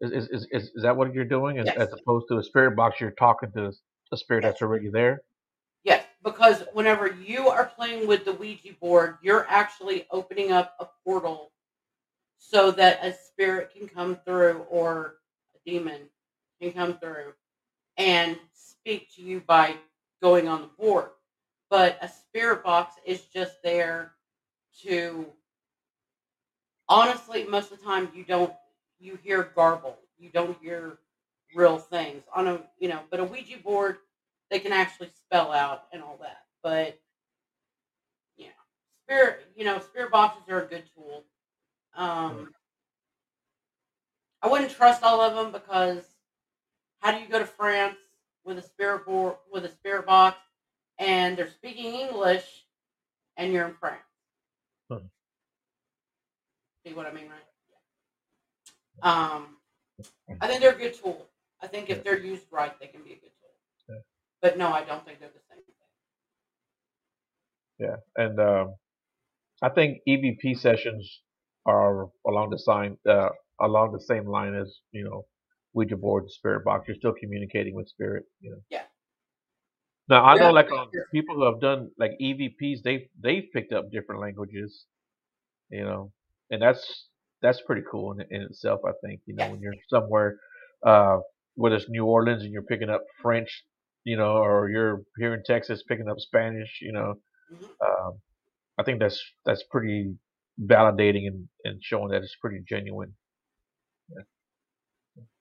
[0.02, 1.78] Is is is, is, is that what you're doing, as, Yes.
[1.78, 3.02] as opposed to a spirit box?
[3.02, 3.72] You're talking to
[4.14, 4.54] a spirit Yes.
[4.54, 5.22] that's already there.
[5.84, 10.88] Yes, because whenever you are playing with the Ouija board, you're actually opening up a
[11.06, 11.52] portal
[12.38, 15.16] so that a spirit can come through or
[15.56, 16.02] a demon
[16.62, 17.34] can come through
[17.98, 19.76] and speak to you by
[20.22, 21.10] going on the board.
[21.70, 24.14] But a spirit box is just there
[24.84, 25.26] to
[26.88, 28.54] honestly most of the time you don't
[29.00, 29.98] you hear garble.
[30.18, 30.98] You don't hear
[31.56, 32.24] real things.
[32.36, 33.98] On a you know, but a Ouija board
[34.50, 36.46] they can actually spell out and all that.
[36.64, 37.00] But
[38.38, 38.48] yeah,
[39.06, 41.24] spirit, you know, spirit boxes are a good tool.
[41.96, 42.50] Um,
[44.42, 46.04] I wouldn't trust all of them because
[47.00, 47.98] how do you go to France
[48.46, 50.38] with a spirit board with a spirit box
[51.00, 52.46] and they're speaking English
[53.38, 54.02] and you're in France?
[54.92, 55.08] Hmm.
[56.86, 57.40] See what I mean, right?
[59.04, 59.34] Yeah.
[59.36, 59.48] Um,
[60.42, 61.26] I think they're a good tool.
[61.62, 63.52] I think if they're used right, they can be a good tool.
[63.90, 64.02] Yeah.
[64.42, 65.76] But no, I don't think they're the same thing.
[67.80, 68.76] Yeah, and um,
[69.62, 71.22] I think EVP sessions
[71.66, 73.30] are along the sign uh,
[73.62, 75.26] along the same line as you know
[75.74, 76.88] Ouija board, spirit box.
[76.88, 78.26] You're still communicating with spirit.
[78.42, 78.58] You know.
[78.70, 78.84] Yeah.
[80.10, 83.74] Now I know Yeah, like for people who have done like EVPs, they they've picked
[83.74, 84.86] up different languages.
[85.70, 86.12] You know,
[86.52, 87.08] and that's
[87.42, 88.82] that's pretty cool in, in itself.
[88.86, 90.40] I think you know when you're somewhere,
[90.86, 91.20] uh,
[91.56, 93.64] whether it's New Orleans and you're picking up French,
[94.06, 97.16] you know, or you're here in Texas picking up Spanish, you know,
[97.52, 97.70] Mhm.
[97.86, 98.20] um,
[98.80, 100.16] I think that's that's pretty
[100.62, 103.16] validating and, and showing that it's pretty genuine.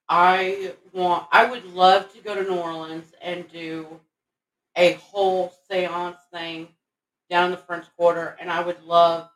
[0.08, 1.28] I want.
[1.32, 4.00] I would love to go to New Orleans and do
[4.78, 6.68] a whole séance thing
[7.30, 9.30] down in the French Quarter, and I would love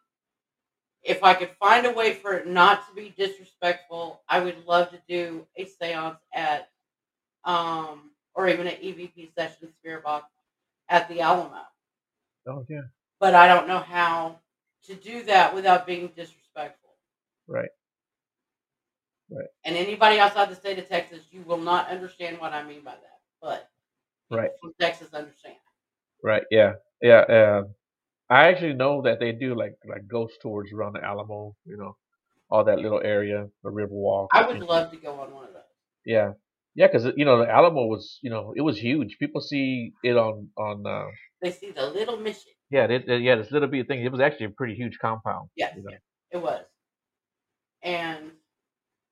[1.02, 4.22] if I could find a way for it not to be disrespectful.
[4.28, 6.70] I would love to do a séance at,
[7.44, 10.26] um, or even an EVP session spirit box
[10.90, 11.62] at the Alamo.
[12.48, 12.83] Oh yeah,
[13.20, 14.40] But I don't know how
[14.87, 16.90] to do that without being disrespectful.
[17.48, 17.70] right,
[19.31, 22.83] right, And anybody outside the state of Texas, you will not understand what I mean
[22.85, 23.20] by that.
[23.42, 23.70] But
[24.32, 25.56] people right, from Texas understand.
[26.22, 26.42] right.
[26.50, 27.20] Yeah, yeah.
[27.20, 27.62] Uh,
[28.30, 31.54] I actually know that they do like like ghost tours around the Alamo.
[31.66, 31.96] You know,
[32.50, 34.28] all that little area, the Riverwalk.
[34.32, 35.62] I would love to go on one of those.
[36.06, 36.32] yeah,
[36.74, 39.16] yeah, because you know the Alamo was you know it was huge.
[39.18, 40.86] People see it on on.
[40.86, 41.08] Uh,
[41.42, 42.52] They see the little mission.
[42.70, 44.02] Yeah, they, they- yeah, this little bitty thing.
[44.02, 45.96] It was actually a pretty huge compound, Yes, you know.
[46.30, 46.64] it was.
[47.82, 48.30] And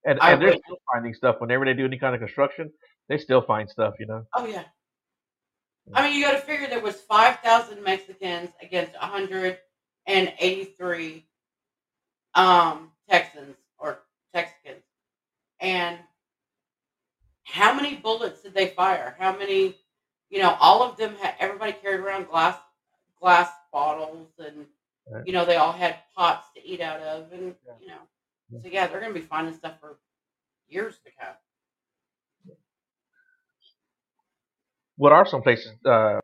[0.06, 0.62] And I and they're would.
[0.64, 2.72] still finding stuff whenever they do any kind of construction.
[3.08, 4.22] They still find stuff, you know.
[4.34, 4.64] Oh yeah.
[5.94, 9.58] I mean, you got to figure there was five thousand Mexicans against one hundred
[10.06, 11.24] and eighty-three
[12.34, 14.00] um, Texans or
[14.34, 14.82] Texicans,
[15.60, 15.98] and
[17.44, 19.16] how many bullets did they fire?
[19.18, 19.74] How many?
[20.30, 21.34] You know, all of them had.
[21.40, 22.56] Everybody carried around glass
[23.20, 24.66] glass bottles, and
[25.08, 25.26] Right.
[25.26, 27.72] you know they all had pots to eat out of, and Yeah.
[27.80, 29.98] you know, so yeah, they're gonna be finding stuff for
[30.68, 31.34] years to come.
[35.00, 36.20] What are some places uh,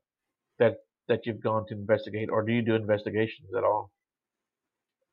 [0.59, 0.75] that
[1.09, 3.91] that you've gone to investigate, or do you do investigations at all?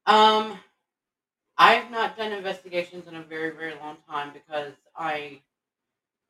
[0.05, 0.59] Um,
[1.57, 5.39] I have not done investigations in a very, very long time because I,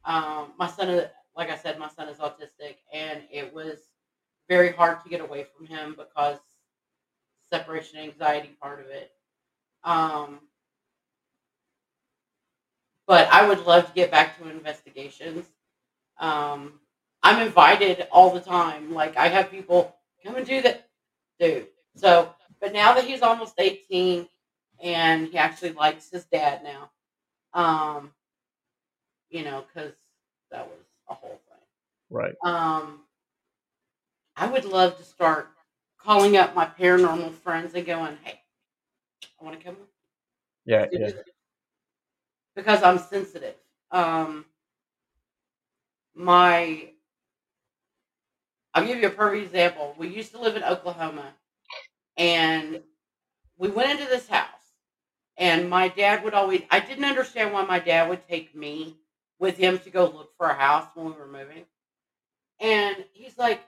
[0.06, 3.80] um, my son is, like I said, my son is autistic, and it was
[4.48, 6.38] very hard to get away from him because
[7.52, 9.10] separation anxiety part of it.
[9.84, 10.40] Um,
[13.08, 15.48] but I would love to get back to investigations.
[16.20, 16.74] Um,
[17.24, 18.94] I'm invited all the time.
[18.94, 20.90] Like I have people come and do that,
[21.40, 21.68] dude.
[21.96, 24.28] So, but now that he's almost 18
[24.84, 26.92] and he actually likes his dad now,
[27.54, 28.12] um,
[29.30, 29.94] you know, because
[30.52, 31.60] that was a whole thing.
[32.10, 32.36] Right.
[32.44, 33.02] Um,
[34.36, 35.50] I would love to start
[35.98, 38.42] calling up my paranormal friends and going, "Hey,
[39.40, 39.78] I want to come
[40.66, 40.88] Yeah.
[40.92, 41.12] Yeah.
[42.56, 43.56] because I'm sensitive.
[43.92, 44.46] Um,
[46.16, 46.90] my
[48.74, 49.96] I'll give you a perfect example.
[49.98, 51.34] We used to live in Oklahoma,
[52.18, 52.82] and
[53.58, 54.48] we went into this house,
[55.38, 56.64] and my dad would always.
[56.72, 58.98] I didn't understand why my dad would take me
[59.40, 61.66] with him to go look for a house when we were moving,
[62.60, 63.62] and he's like,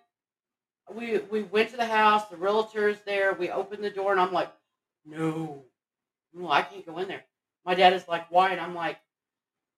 [0.93, 2.27] we we went to the house.
[2.29, 3.33] The realtor's there.
[3.33, 4.51] We opened the door, and I'm like,
[5.05, 5.65] no,
[6.33, 7.23] no, I can't go in there.
[7.65, 8.51] My dad is like, why?
[8.51, 8.97] And I'm like,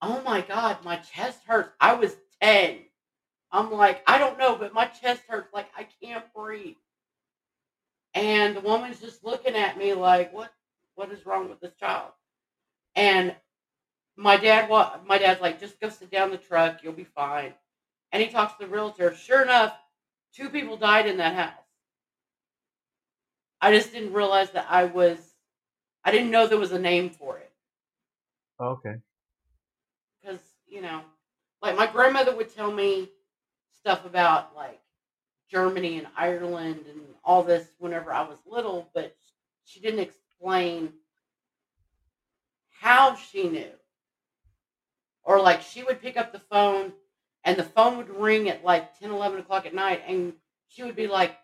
[0.01, 1.71] oh my god, my chest hurts.
[1.79, 2.79] I was ten.
[3.51, 5.53] I'm like, I don't know, but my chest hurts.
[5.53, 6.75] Like I can't breathe.
[8.13, 10.51] And the woman's just looking at me like, what?
[10.95, 12.12] What is wrong with this child?
[12.95, 13.36] And
[14.17, 16.83] my dad, wa- my dad's like, just go sit down in the truck.
[16.83, 17.53] You'll be fine.
[18.12, 19.15] And he talks to the realtor.
[19.15, 19.75] Sure enough,
[20.36, 21.65] two people died in that house.
[23.62, 25.17] I just didn't realize that I was.
[26.03, 27.51] I didn't know there was a name for it
[28.60, 29.01] Okay.
[30.21, 31.01] because you know,
[31.62, 33.10] like my grandmother would tell me
[33.88, 34.82] stuff about like
[35.50, 39.15] Germany and Ireland and all this whenever I was little, but
[39.63, 40.91] she didn't explain
[42.82, 43.71] how she knew.
[45.23, 46.91] Or like she would pick up the phone
[47.45, 50.34] and the phone would ring at like 10, 11 o'clock at night and
[50.67, 51.38] she would be like,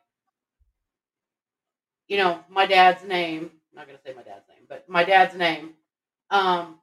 [2.10, 3.52] you know, my dad's name.
[3.72, 5.76] I'm not going to say my dad's name, but my dad's name.
[6.30, 6.76] Um,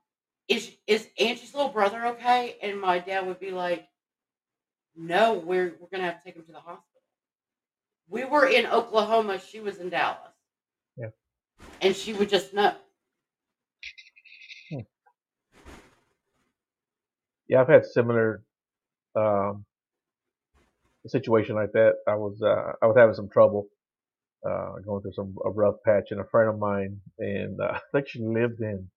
[0.48, 2.56] is is Angie's little brother okay?
[2.62, 3.89] And my dad would be like,
[4.96, 6.84] no, we're we're gonna have to take him to the hospital.
[8.08, 9.40] We were in Oklahoma.
[9.40, 10.18] She was in Dallas.
[10.96, 11.10] Yeah.
[11.80, 12.74] And she would just know.
[17.50, 18.44] Yeah, I've had similar
[19.16, 19.64] um,
[21.04, 21.94] situation like that.
[22.06, 23.66] I was uh, I was having some trouble,
[24.48, 27.80] uh, going through some a rough patch, and a friend of mine, and uh, I
[27.92, 28.88] think she lived in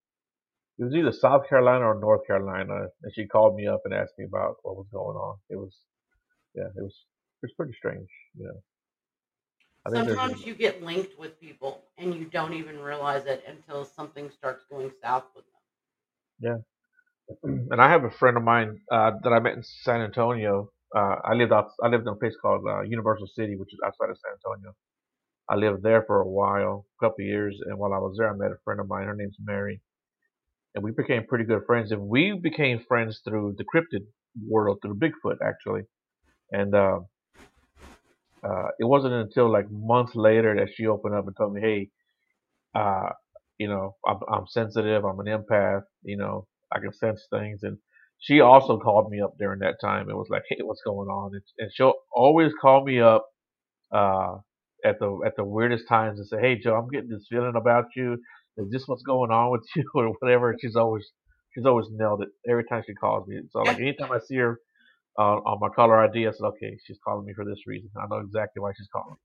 [0.79, 4.13] it was either South Carolina or North Carolina, and she called me up and asked
[4.17, 5.38] me about what was going on.
[5.49, 5.75] It was,
[6.55, 6.95] yeah, it was
[7.43, 8.62] it was pretty strange, you know.
[9.86, 14.31] I Sometimes you get linked with people and you don't even realize it until something
[14.31, 15.62] starts going south with them.
[16.39, 16.57] yeah,
[17.71, 20.71] and I have a friend of mine uh, that I met in San Antonio.
[20.95, 23.79] Uh, I lived out I lived in a place called uh, Universal City, which is
[23.86, 24.75] outside of San Antonio.
[25.49, 28.29] I lived there for a while, a couple of years, and while I was there,
[28.29, 29.07] I met a friend of mine.
[29.07, 29.81] Her name's Mary,
[30.75, 31.91] and we became pretty good friends.
[31.91, 34.05] And we became friends through the cryptid
[34.47, 35.83] world, through Bigfoot, actually.
[36.51, 36.99] And uh,
[38.47, 41.89] uh, it wasn't until like months later that she opened up and told me, "Hey,
[42.75, 43.09] uh,
[43.59, 45.05] you know, I'm, I'm sensitive.
[45.05, 45.83] I'm an empath.
[46.03, 47.77] You know, I can sense things." And
[48.19, 51.31] she also called me up during that time and was like, "Hey, what's going on?"
[51.33, 53.25] And, and she'll always call me up
[53.93, 54.38] uh,
[54.86, 57.88] at the at the weirdest times and say, "Hey, Joe, I'm getting this feeling about
[57.95, 58.17] you.
[58.57, 61.05] Is this what's going on with you, or whatever?" She's always
[61.53, 63.41] she's always nailed it every time she calls me.
[63.51, 64.59] So like anytime I see her
[65.19, 67.89] uh, on my caller ID, I said, "Okay, she's calling me for this reason.
[67.97, 69.17] I know exactly why she's calling."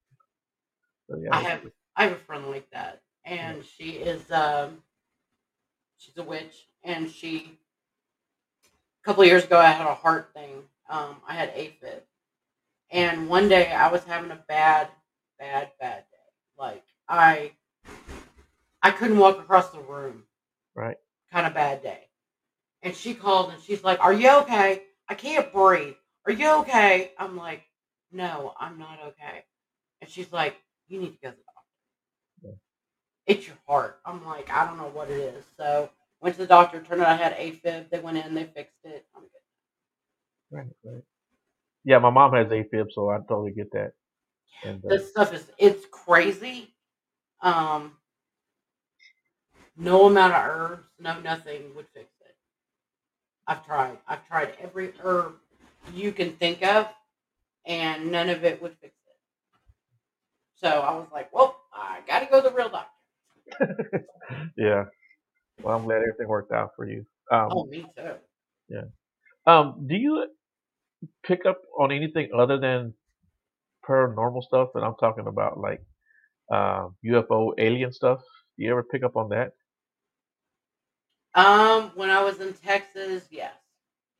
[1.10, 1.60] So yeah, I have
[1.96, 4.82] I have a friend like that, yeah, and she is um
[5.98, 7.58] she's a witch, and she
[9.02, 10.62] a couple of years ago I had a heart thing.
[10.90, 12.00] Um, I had AFib,
[12.90, 14.88] and one day I was having a bad,
[15.38, 16.18] bad, bad day.
[16.58, 17.52] Like I
[18.82, 20.24] I couldn't walk across the room.
[20.74, 20.96] right,
[21.32, 22.04] Kind of bad day.
[22.82, 24.84] And she called and she's like, "Are you okay?
[25.08, 25.96] I can't breathe.
[26.26, 27.64] Are you okay?" I'm like,
[28.12, 29.44] "No, I'm not okay."
[30.00, 30.56] And she's like,
[30.88, 31.60] "You need to go to the doctor.
[32.44, 36.42] yeah, It's your heart." I'm like, "I don't know what it is." So went to
[36.42, 36.80] the doctor.
[36.82, 37.90] Turned out I had AFib.
[37.90, 38.34] They went in.
[38.34, 39.06] They fixed it.
[39.16, 39.30] I'm good.
[40.50, 41.02] right, right.
[41.84, 43.92] Yeah, my mom has AFib, so I totally get that.
[44.64, 46.74] And uh, This stuff is it's crazy.
[47.42, 47.97] Um,
[49.78, 52.36] no amount of herbs, no nothing would fix it.
[53.46, 53.98] I've tried.
[54.06, 55.34] I've tried every herb
[55.94, 56.88] you can think of,
[57.66, 59.16] and none of it would fix it.
[60.60, 62.90] So I was like, well, I got to go to the real doctor.
[64.58, 64.84] yeah,
[65.62, 67.06] well, I'm glad everything worked out for you.
[67.32, 68.12] Um, Oh, me too.
[68.68, 68.82] yeah.
[69.46, 70.26] Um, do you
[71.24, 72.94] pick up on anything other than
[73.88, 74.70] paranormal stuff?
[74.74, 75.82] And I'm talking about like
[76.52, 78.20] uh, UFO alien stuff.
[78.56, 79.52] Do you ever pick up on that?
[81.38, 83.54] Um, when I was in Texas, yes.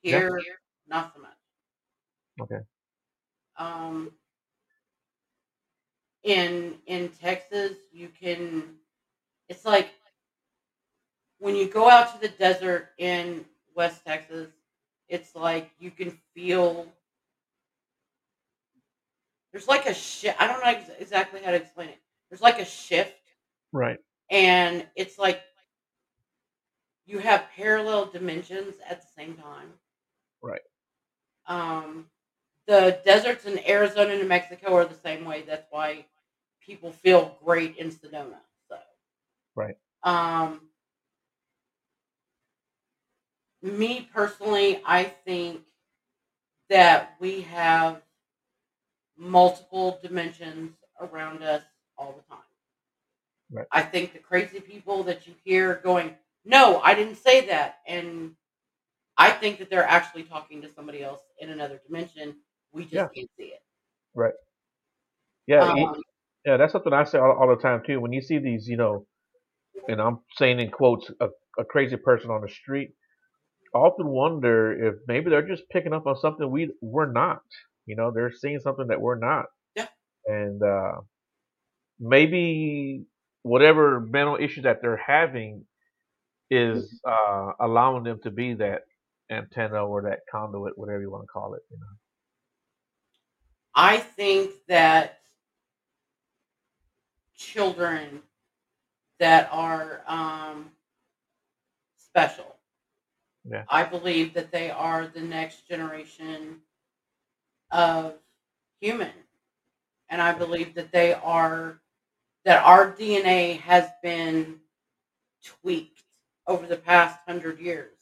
[0.05, 0.21] Yeah.
[0.21, 0.41] Here,
[0.87, 1.33] not so much.
[2.41, 2.61] Okay.
[3.57, 4.13] Um,
[6.23, 8.77] in in Texas, you can.
[9.49, 9.91] It's like
[11.39, 14.49] when you go out to the desert in West Texas,
[15.09, 16.87] it's like you can feel
[19.53, 20.41] there's like a shift.
[20.41, 21.99] I don't know exactly how to explain it.
[22.31, 23.15] There's like a shift,
[23.73, 23.99] Right.
[24.31, 25.43] and it's like
[27.09, 29.73] you have parallel dimensions at the same time.
[30.43, 30.61] Right.
[31.47, 32.07] Um,
[32.67, 35.43] the deserts in Arizona and New Mexico are the same way.
[35.43, 36.05] That's why
[36.61, 38.41] people feel great in Sedona.
[38.69, 38.77] So,
[39.55, 39.77] Right.
[40.03, 40.61] um,
[43.63, 45.63] me personally, I think
[46.69, 48.03] that we have
[49.17, 51.63] multiple dimensions around us
[51.97, 52.45] all the time.
[53.51, 53.67] Right.
[53.73, 56.15] I think the crazy people that you hear going,
[56.49, 58.35] "No, I didn't say that," and
[59.19, 62.37] I think that they're actually talking to somebody else in another dimension.
[62.73, 63.09] We just Yeah.
[63.15, 63.63] can't see it.
[64.15, 64.35] Right.
[65.47, 65.63] Yeah.
[65.65, 66.03] Um,
[66.47, 66.57] Yeah.
[66.59, 68.01] That's something I say all, all the time too.
[68.01, 69.07] When you see these, you know,
[69.89, 72.93] and I'm saying in quotes, a, a crazy person on the street,
[73.75, 77.43] I often wonder if maybe they're just picking up on something we we're not.
[77.87, 79.47] You know, they're seeing something that we're not,
[79.77, 79.89] yeah,
[80.27, 81.01] and uh,
[82.01, 83.07] maybe
[83.43, 85.65] whatever mental issues that they're having
[86.51, 88.83] is uh, allowing them to be that
[89.31, 91.63] antenna or that conduit, whatever you want to call it.
[91.71, 91.87] You know.
[93.75, 95.21] I think that
[97.37, 98.23] children
[99.19, 100.71] that are um,
[101.97, 102.57] special.
[103.49, 103.65] Yeah.
[103.69, 106.57] I believe that they are the next generation
[107.71, 108.15] of
[108.81, 109.13] human.
[110.11, 111.81] And I believe that they are,
[112.45, 114.57] that our DNA has been
[115.45, 116.03] tweaked
[116.49, 117.99] over the past hundred years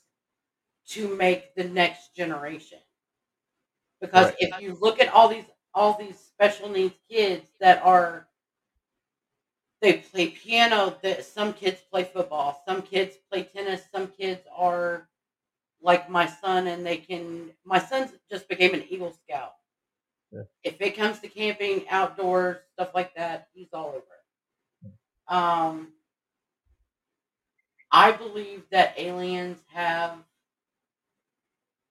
[0.88, 2.80] to make the next generation.
[4.00, 4.36] Because Right.
[4.40, 8.28] if you look at all these all these special needs kids that are
[9.80, 15.08] they play piano, that some kids play football, some kids play tennis, some kids are
[15.82, 19.54] like my son and they can my son just became an Eagle Scout.
[20.32, 20.42] Yeah.
[20.64, 25.34] If it comes to camping, outdoors, stuff like that, he's all over it.
[25.34, 25.92] Um,
[27.96, 30.22] I believe that aliens have.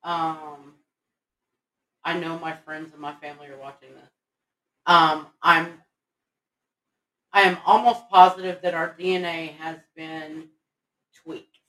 [0.04, 0.76] Um,
[2.06, 4.10] I know my friends and my family are watching this.
[4.86, 5.82] Um, I'm.
[7.34, 10.50] I am almost positive that our DNA has been
[11.24, 11.60] tweaked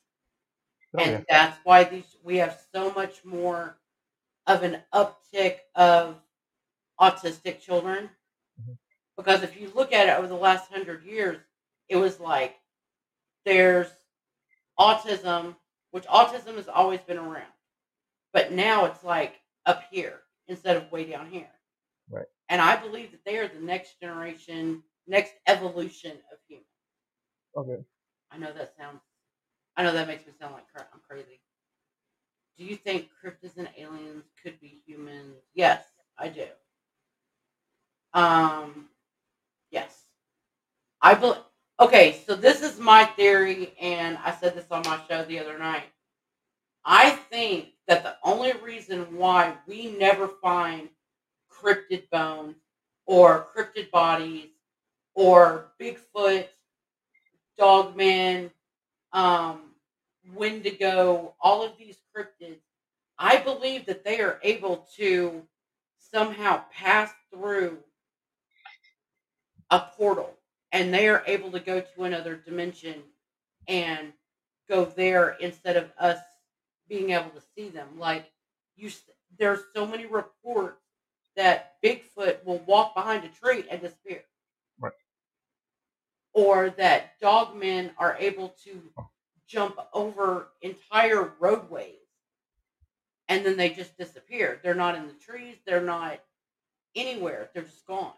[0.95, 1.24] Oh, and yeah.
[1.28, 3.76] that's why these we have so much more
[4.47, 6.16] of an uptick of
[7.01, 8.11] autistic children
[8.59, 8.76] Mhm.
[9.16, 11.39] because if you look at it over the last hundred years
[11.89, 12.57] it was like
[13.45, 13.89] there's
[14.79, 15.57] autism
[15.93, 17.53] which autism has always been around
[18.33, 21.49] but now it's like up here instead of way down here
[22.11, 22.27] Right.
[22.49, 26.66] and i believe that they are the next generation next evolution of humans
[27.57, 27.83] Okay.
[28.31, 29.01] I know that sounds.
[29.77, 31.41] I know that makes me sound like I'm crazy.
[32.59, 35.37] Do you think cryptids and aliens could be humans?
[35.55, 35.85] Yes,
[36.18, 36.47] I do.
[38.14, 38.87] Um,
[39.70, 40.05] yes,
[41.03, 41.39] I believe.
[41.79, 45.59] Okay, so this is my theory, and I said this on my show the other
[45.59, 45.85] night.
[46.87, 50.89] I think that the only reason why we never find
[51.53, 52.57] cryptid bones
[53.05, 54.49] or cryptid bodies
[55.14, 56.47] or Bigfoot,
[57.59, 58.51] Dogman,
[59.12, 59.61] um,
[60.35, 62.61] Wendigo, all of these cryptids,
[63.18, 65.43] I believe that they are able to
[65.99, 67.77] somehow pass through
[69.70, 70.36] a portal
[70.77, 72.97] and they are able to go to another dimension
[73.66, 74.12] and
[74.68, 76.18] go there instead of us
[76.87, 77.89] being able to see them.
[77.99, 78.31] Like
[78.77, 78.91] you,
[79.39, 80.83] there's so many reports
[81.35, 84.22] that Bigfoot will walk behind a tree and disappear.
[84.79, 84.93] Right.
[86.35, 88.83] Or that dogmen are able to
[89.49, 91.95] jump over entire roadways
[93.31, 94.61] and then they just disappear.
[94.62, 96.20] They're not in the trees, they're not
[96.95, 98.12] anywhere, they're just gone.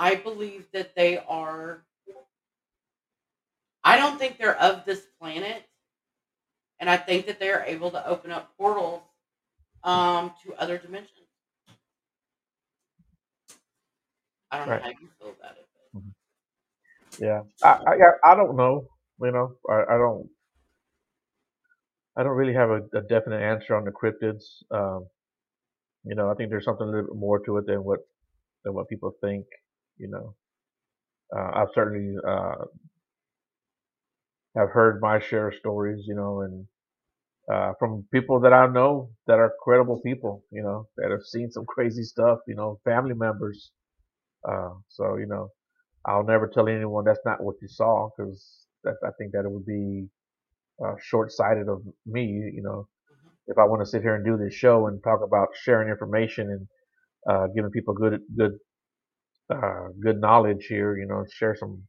[0.00, 1.84] I believe that they are.
[3.84, 5.64] I don't think they're of this planet,
[6.80, 9.02] and I think that they are able to open up portals
[9.84, 11.12] um, to other dimensions.
[14.50, 14.82] I don't Right.
[14.82, 15.68] know how you feel about it.
[15.94, 16.02] But
[17.18, 17.42] Yeah.
[17.64, 18.86] I, I I don't know.
[19.20, 20.28] You know, I, I don't
[22.16, 24.44] I don't really have a, a definite answer on the cryptids.
[24.70, 25.06] Um,
[26.04, 28.00] you know, I think there's something a little bit more to it than what
[28.64, 29.46] than what people think.
[30.00, 30.36] You know,
[31.36, 32.64] uh, I've certainly uh,
[34.56, 36.04] have heard my share of stories.
[36.06, 36.66] You know, and
[37.52, 40.44] uh, from people that I know that are credible people.
[40.50, 42.40] You know, that have seen some crazy stuff.
[42.46, 43.72] You know, family members.
[44.48, 45.50] Uh, so you know,
[46.06, 49.66] I'll never tell anyone that's not what you saw because I think that it would
[49.66, 50.08] be
[50.84, 52.24] uh, short-sighted of me.
[52.26, 53.30] You know, Mhm.
[53.48, 56.50] if I want to sit here and do this show and talk about sharing information
[56.50, 56.68] and
[57.30, 58.58] uh, giving people good good
[59.50, 61.82] uh, good knowledge here, you know, share some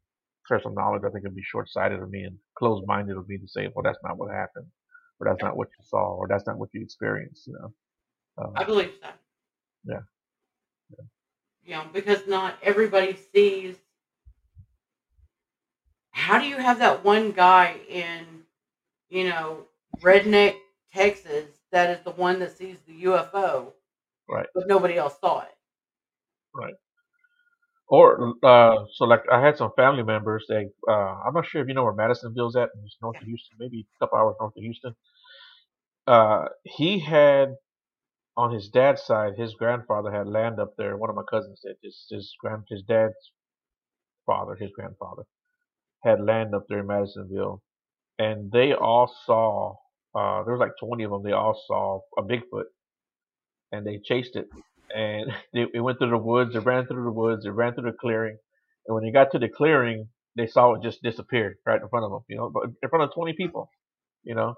[0.47, 3.47] share some knowledge, I think it'd be short-sighted of me and closed-minded of me to
[3.47, 4.67] say, well, that's not what happened,
[5.19, 7.47] or that's not what you saw, or that's not what you experienced.
[7.47, 7.73] You know,
[8.55, 9.19] I um, believe that.
[9.85, 10.01] yeah,
[11.65, 13.77] You know, because not everybody sees.
[16.11, 18.25] How do you have that one guy in,
[19.09, 19.65] you know,
[20.01, 20.57] redneck
[20.93, 23.73] Texas that is the one that sees the UFO,
[24.29, 25.55] right, but nobody else saw it?
[26.55, 26.73] right.
[27.91, 30.45] Or uh, so like I had some family members.
[30.49, 30.93] They uh,
[31.27, 34.05] I'm not sure if you know where Madisonville's at, it's north of Houston, maybe a
[34.05, 34.95] couple hours north of Houston.
[36.07, 37.55] Uh, he had
[38.37, 40.97] on his dad's side, his grandfather had land up there.
[40.97, 43.15] One of my cousins said his his grand his dad's
[44.25, 45.23] father, his grandfather,
[46.03, 47.61] had land up there in Madisonville,
[48.19, 49.75] and they all saw.
[50.15, 51.23] Uh, there was like 20 of them.
[51.23, 52.65] They all saw a Bigfoot,
[53.71, 54.47] and they chased it,
[54.95, 56.55] and they, it went through the woods.
[56.55, 57.45] It ran through the woods.
[57.45, 58.37] It ran through the clearing,
[58.87, 62.05] and when they got to the clearing, they saw it just disappear right in front
[62.05, 62.21] of them.
[62.29, 63.69] You know, in front of 20 people.
[64.23, 64.55] You know,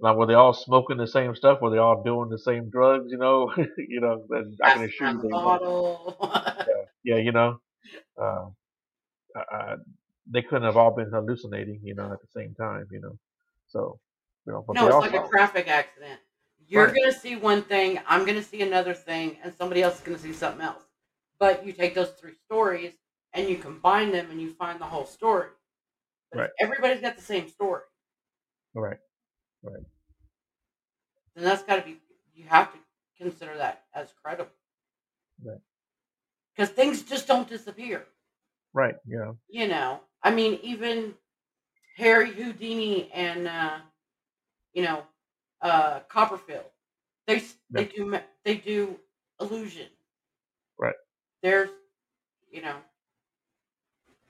[0.00, 1.60] now were they all smoking the same stuff?
[1.60, 3.06] Were they all doing the same drugs?
[3.10, 3.52] You know,
[3.88, 4.24] you know.
[4.30, 6.68] And I can assure you they weren't.
[7.04, 7.60] Yeah, you know.
[8.20, 8.46] Uh,
[9.34, 9.76] uh,
[10.30, 13.18] they couldn't have all been hallucinating, you know, at the same time, you know.
[13.68, 13.98] So,
[14.46, 16.20] you know, but no, it's like a traffic accident.
[16.68, 20.00] You're Right, gonna see one thing, I'm gonna see another thing, and somebody else is
[20.02, 20.84] gonna see something else.
[21.40, 22.94] But you take those three stories
[23.32, 25.50] and you combine them and you find the whole story.
[26.32, 27.82] But right, everybody's got the same story,
[28.74, 28.98] right,
[29.62, 29.82] right,
[31.34, 32.00] then that's got to be
[32.34, 32.78] you have to
[33.16, 34.52] consider that as credible
[35.44, 35.60] right,
[36.54, 38.06] because things just don't disappear.
[38.72, 39.32] right, Yeah.
[39.48, 41.16] You know, I mean, even
[41.96, 43.80] Harry Houdini and uh,
[44.74, 45.06] you know
[45.62, 46.64] uh, Copperfield,
[47.26, 48.98] they Yeah, they do they do
[49.40, 49.88] illusion.
[50.78, 50.94] Right.
[51.42, 51.70] There's,
[52.50, 52.76] you know,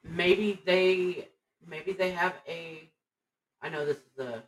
[0.04, 1.28] maybe they
[1.66, 2.90] maybe they have a.
[3.62, 4.42] I know this is a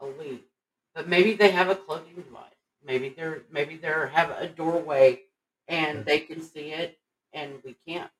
[0.00, 0.48] a leap,
[0.94, 2.52] but maybe they have a cloaking device.
[2.84, 5.22] Maybe they're maybe they're have a doorway
[5.68, 6.04] and Yeah.
[6.06, 6.98] they can see it
[7.32, 8.10] and we can't.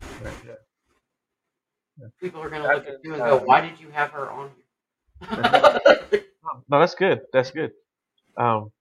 [0.00, 0.54] Right, yeah.
[2.20, 4.30] People are gonna That look at you and go, uh, "Why did you have her
[4.30, 4.64] on here?"
[6.68, 7.20] No, that's good.
[7.32, 7.70] That's good.
[8.38, 8.72] Um,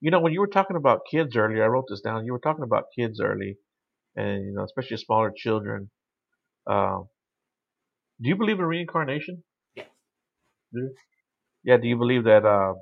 [0.00, 2.24] you know, when you were talking about kids earlier, I wrote this down.
[2.26, 3.58] You were talking about kids early,
[4.16, 5.90] and you know, especially smaller children.
[6.66, 7.08] Um,
[8.20, 9.42] do you believe in reincarnation?
[10.72, 10.92] yes.
[11.64, 11.76] Yeah.
[11.78, 12.74] Do you believe that, uh,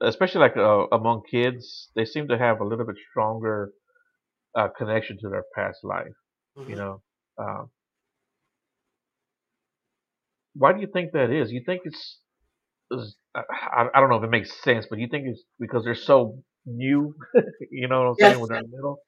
[0.00, 3.72] especially like uh, among kids, they seem to have a little bit stronger
[4.56, 6.14] uh, connection to their past life?
[6.56, 6.68] Mhm.
[6.70, 7.02] You know,
[7.38, 7.70] um,
[10.54, 11.52] why do you think that is?
[11.52, 12.20] You think it's,
[12.92, 15.94] I, I I don't know if it makes sense, but you think it's because they're
[15.94, 17.14] so new?
[17.70, 18.32] you know what I'm saying?
[18.32, 18.40] Yes.
[18.40, 18.98] When they're little.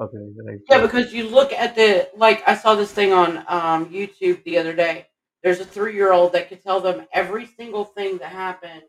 [0.00, 0.16] Okay.
[0.16, 3.86] that makes Yeah, because you look at the like I saw this thing on um,
[3.86, 5.06] YouTube the other day.
[5.42, 8.82] There's a three year old that could tell them every single thing that happened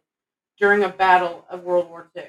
[0.59, 2.23] during a battle of World War II.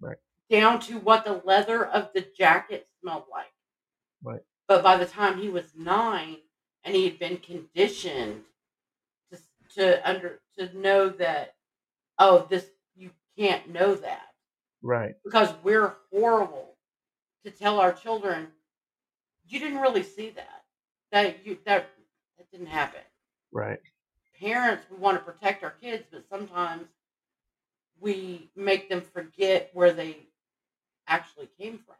[0.00, 0.16] Right.
[0.50, 3.52] Down to what the leather of the jacket smelled like.
[4.22, 4.40] Right.
[4.68, 6.36] But by the time he was nine
[6.84, 8.42] and he had been conditioned
[9.30, 9.38] to
[9.74, 11.54] to under to know that
[12.18, 14.26] oh this you can't know that
[14.82, 15.14] Right.
[15.24, 16.76] because we're horrible
[17.44, 18.48] to tell our children
[19.46, 20.64] you didn't really see that
[21.12, 21.88] that you that
[22.38, 23.00] that didn't happen
[23.52, 23.78] Right.
[24.38, 26.86] parents we want to protect our kids but sometimes
[28.00, 30.16] we make them forget where they
[31.08, 31.96] actually came from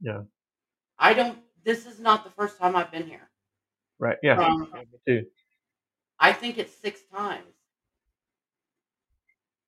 [0.00, 0.22] Yeah.
[0.98, 3.28] i don't this is not the first time i've been here
[3.98, 4.16] Right.
[4.22, 4.34] Yeah.
[4.40, 5.26] Um, me too.
[6.18, 7.54] i think it's six times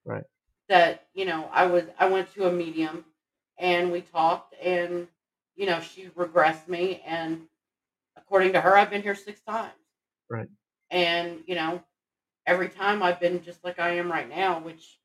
[0.05, 0.25] Right.
[0.69, 3.05] that you know i was i went to a medium
[3.59, 5.09] and we talked and
[5.57, 7.43] you know she regressed me and
[8.17, 9.73] according to her i've been here six times
[10.31, 10.49] Right.
[10.91, 11.83] and you know
[12.47, 14.99] every time i've been just like i am right now which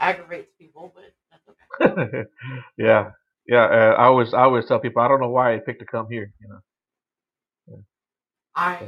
[0.00, 2.24] aggravates people but that's okay
[2.78, 3.10] yeah.
[3.46, 3.64] Yeah.
[3.64, 6.08] Uh, I always I always tell people I don't know why I picked to come
[6.10, 6.32] here.
[6.40, 6.48] You
[7.68, 7.84] know.
[8.56, 8.78] i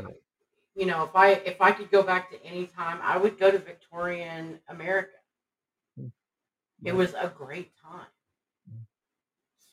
[0.75, 3.51] you know if i if i could go back to any time i would go
[3.51, 5.18] to victorian america
[6.85, 8.07] it was a great time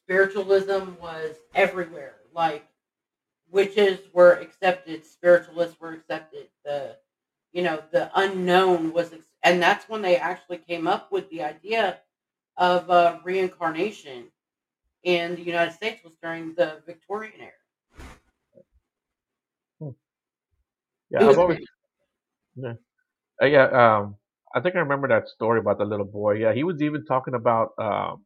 [0.02, 2.66] spiritualism was everywhere like
[3.52, 6.96] witches were accepted spiritualists were accepted the
[7.54, 11.44] you know the unknown was ex- and that's when they actually came up with the
[11.44, 12.00] idea
[12.58, 14.26] of uh, reincarnation
[15.04, 17.52] in the united states was during the victorian era
[21.10, 21.28] Yeah.
[21.30, 21.60] I've always
[22.56, 22.74] yeah.
[23.42, 23.66] Uh, yeah.
[23.66, 24.16] Um.
[24.56, 26.36] I think I remember that story about the little boy.
[26.36, 26.54] Yeah.
[26.54, 28.26] He was even talking about um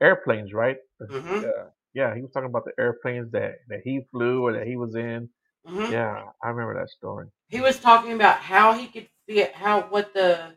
[0.00, 0.78] airplanes, right?
[1.02, 1.42] Mhm.
[1.42, 1.64] Yeah.
[1.94, 2.14] Yeah.
[2.14, 5.30] He was talking about the airplanes that that he flew or that he was in.
[5.66, 5.90] Mhm.
[5.92, 6.24] Yeah.
[6.44, 7.28] I remember that story.
[7.48, 10.56] he was talking about how he could feel how what the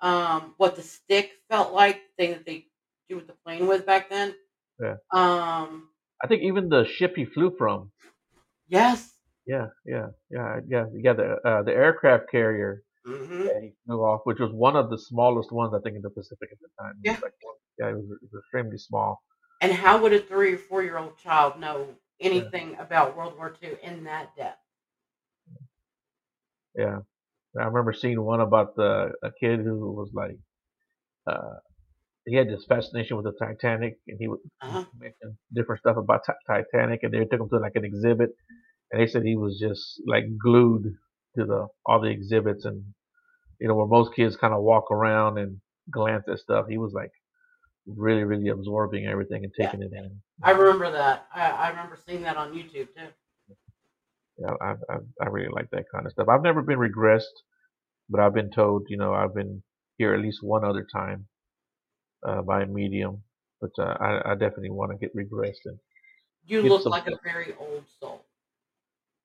[0.00, 2.66] um what the stick felt like the thing that they
[3.08, 4.34] do with the plane with back then
[4.80, 4.96] Yeah.
[5.12, 5.88] um
[6.22, 7.92] I think even the ship he flew from.
[8.68, 9.14] yes
[9.46, 9.68] Yeah.
[9.86, 10.08] Yeah.
[10.30, 10.60] Yeah.
[10.68, 10.86] Yeah.
[10.92, 11.12] Yeah.
[11.14, 12.82] The uh, the aircraft carrier.
[13.08, 16.02] Hmm that he flew off, which was one of the smallest ones I think in
[16.02, 16.94] the Pacific at the time.
[17.02, 17.18] It Yeah.
[17.22, 17.32] like,
[17.78, 19.22] yeah, it was, it was extremely small.
[19.60, 23.54] and how would a three or four year old child know anything about world war
[23.62, 24.58] ii in that depth
[26.76, 27.00] Yeah,
[27.58, 30.38] I remember seeing one about the a kid who was like,
[31.26, 31.56] uh,
[32.26, 34.84] he had this fascination with the Titanic, and he would uh-huh.
[34.98, 38.30] mention different stuff about ti- Titanic, and they took him to like an exhibit,
[38.92, 40.84] and they said he was just like glued
[41.36, 42.84] to the all the exhibits, and
[43.60, 46.92] you know where most kids kind of walk around and glance at stuff, he was
[46.92, 47.12] like
[47.86, 49.66] really really absorbing everything and Yeah.
[49.66, 50.20] taking it in.
[50.42, 53.08] i remember that I, I remember seeing that on youtube too
[54.38, 56.28] Yeah, I, I I really like that kind of stuff.
[56.28, 57.36] I've never been regressed,
[58.10, 59.62] but I've been told, you know, I've been
[59.98, 61.26] here at least one other time
[62.26, 63.22] uh, by a medium.
[63.60, 65.64] But uh, I, I definitely want to get regressed.
[65.66, 65.78] And
[66.46, 68.24] you look some- like a very old soul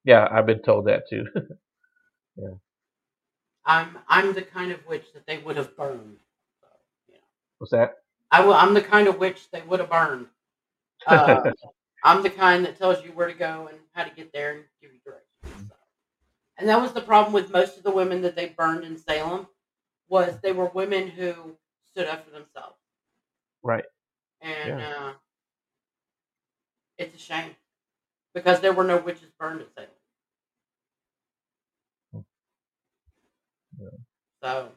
[0.06, 1.26] yeah, I've been told that too.
[3.66, 6.20] i'm i'm the kind of witch that they would have burned
[6.62, 6.68] so
[7.08, 7.20] you know
[7.60, 7.96] What's that?
[8.32, 10.28] I w- i'm the kind of witch they would have burned
[11.08, 11.52] uh,
[12.04, 14.64] I'm the kind that tells you where to go and how to get there and
[14.82, 15.70] give you directions.
[15.70, 15.76] So.
[16.58, 19.48] And that was the problem with most of the women that they burned in Salem
[20.10, 21.58] was they were women who
[21.92, 22.78] stood up for themselves.
[23.64, 23.86] right.
[24.42, 24.80] And Yeah.
[24.82, 25.14] uh,
[26.98, 27.56] it's a shame
[28.36, 29.90] because there were no witches burned at Salem.
[34.44, 34.74] So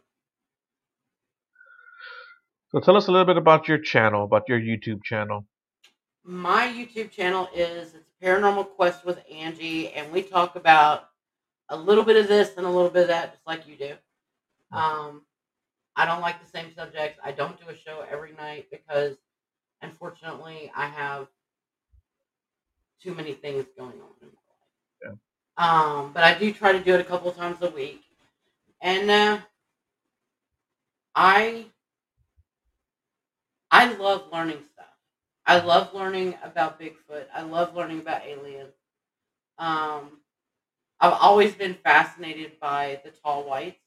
[2.70, 5.46] So tell us a little bit about your channel, about your YouTube channel.
[6.24, 11.08] my YouTube channel is it's Paranormal Quest with Angie, and we talk about
[11.68, 13.94] a little bit of this and a little bit of that, just like you do.
[14.72, 15.22] Um,
[15.96, 17.18] I don't like the same subjects.
[17.24, 19.16] I don't do a show every night because,
[19.82, 21.28] unfortunately, I have
[23.02, 24.42] too many things going on in my
[25.08, 25.18] life.
[25.58, 28.02] Um, but I do try to do it a couple of times a week,
[28.80, 29.38] and uh,
[31.16, 31.66] I
[33.70, 34.86] I love learning stuff.
[35.46, 37.26] I love learning about Bigfoot.
[37.34, 38.74] I love learning about aliens.
[39.58, 40.20] Um,
[41.00, 43.78] I've always been fascinated by the tall whites.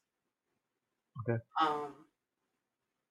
[1.19, 1.39] Okay.
[1.61, 1.93] Um,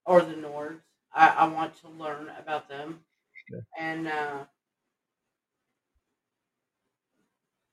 [0.07, 0.81] or the Nords.
[1.12, 3.01] I, I want to learn about them.
[3.51, 3.61] Yeah.
[3.79, 4.45] And uh,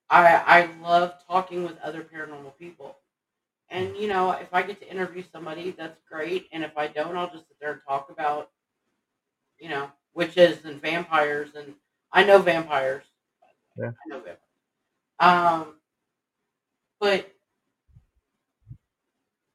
[0.09, 2.97] I I love talking with other paranormal people.
[3.69, 6.47] And you know, if I get to interview somebody, that's great.
[6.51, 8.51] And if I don't, I'll just sit there and talk about,
[9.59, 11.49] you know, witches and vampires.
[11.55, 11.73] And
[12.11, 13.03] I know vampires.
[13.77, 13.89] Yeah.
[13.89, 14.39] I know vampires.
[15.19, 15.75] Um,
[16.99, 17.31] but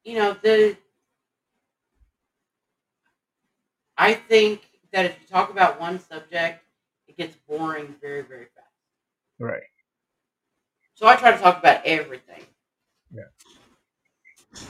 [0.03, 0.77] you know, the
[3.97, 4.61] I think
[4.93, 6.63] that if you talk about one subject,
[7.07, 8.67] it gets boring very, very fast.
[9.39, 9.63] Right.
[10.95, 12.45] So I try to talk about everything.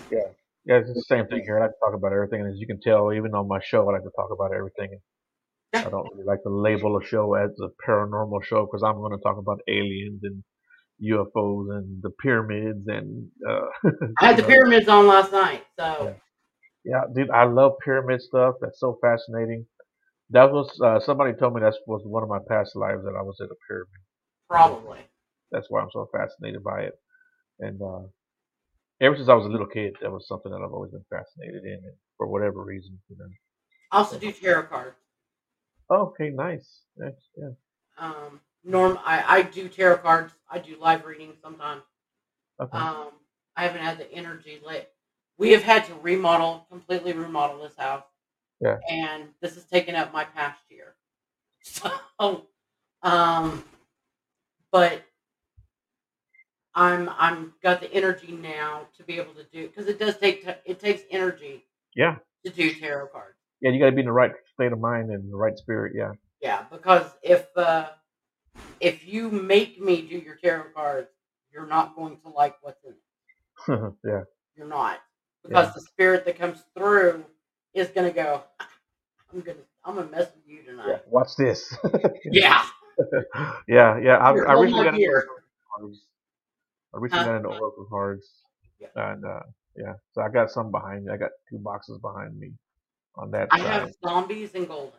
[0.09, 0.19] Yeah,
[0.65, 1.57] Yeah, it's the same thing here.
[1.57, 3.89] I like to talk about everything, and as you can tell, even on my show,
[3.89, 4.99] I like to talk about everything.
[5.73, 9.17] I don't really like to label a show as a paranormal show because I'm going
[9.17, 10.43] to talk about aliens and
[11.01, 13.67] UFOs and the pyramids and uh,
[14.19, 16.15] I had the know, pyramids on last night, so
[16.83, 18.55] yeah, dude, I love pyramid stuff.
[18.61, 19.65] That's so fascinating.
[20.31, 23.21] That was uh, somebody told me that was one of my past lives that I
[23.21, 24.01] was in a pyramid.
[24.49, 24.99] probably.
[25.51, 26.93] That's why I'm so fascinated by it.
[27.59, 28.07] And uh,
[29.01, 31.63] ever since I was a little kid, that was something that I've always been fascinated
[31.65, 33.25] in, and for whatever reason, you know.
[33.91, 34.95] I also do tarot cards.
[35.89, 36.83] Okay, nice.
[36.95, 37.11] Nice.
[37.35, 37.49] Yeah.
[37.97, 40.33] Um, norm, I, I do tarot cards.
[40.49, 41.83] I do live readings sometimes.
[42.61, 42.77] Okay.
[42.77, 43.09] Um,
[43.57, 44.61] I haven't had the energy.
[44.63, 44.89] Like
[45.37, 48.03] we have had to remodel, completely remodel this house.
[48.61, 48.77] Yeah.
[48.89, 50.95] And this has taken up my past year.
[52.19, 52.47] So,
[53.03, 53.63] um,
[54.71, 55.03] but
[56.75, 60.45] I'm I'm got the energy now to be able to do because it does take
[60.45, 61.65] t- it takes energy
[61.95, 62.15] yeah.
[62.45, 63.37] to do tarot cards.
[63.61, 65.93] Yeah, you got to be in the right state of mind and the right spirit.
[65.95, 66.11] Yeah.
[66.41, 67.89] Yeah, because if uh,
[68.79, 71.09] if you make me do your tarot cards,
[71.53, 73.93] you're not going to like what's in it.
[74.05, 74.21] yeah.
[74.55, 74.99] You're not
[75.43, 77.25] because the spirit that comes through
[77.73, 78.43] is gonna go.
[79.33, 80.71] I'm gonna I'm gonna mess with you Yeah.
[80.71, 81.01] tonight.
[81.07, 81.75] Watch this.
[82.31, 82.65] Yeah,
[83.67, 84.17] yeah, yeah.
[84.17, 85.11] I, I recently got into beer.
[85.11, 85.35] oracle
[85.79, 86.07] cards.
[86.93, 88.27] I recently got into oracle cards,
[88.79, 88.87] Yeah.
[88.95, 89.41] and uh,
[89.75, 91.11] yeah, so I got some behind me.
[91.13, 92.53] I got two boxes behind me
[93.15, 94.91] on that I side, have zombies and golden.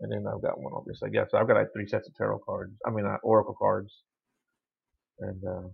[0.00, 1.02] and then I've got one over this.
[1.04, 2.72] I guess so I've got like three sets of tarot cards.
[2.86, 3.92] I mean, uh, oracle cards,
[5.20, 5.68] and uh,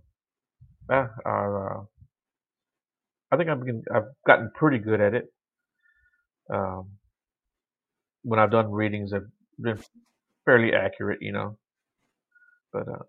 [0.89, 1.83] yeah, I, uh,
[3.31, 5.25] I think I've been, I've gotten pretty good at it.
[6.53, 6.91] Um,
[8.23, 9.27] when I've done readings, I've
[9.59, 9.79] been
[10.45, 11.57] fairly accurate, you know.
[12.73, 13.03] But uh,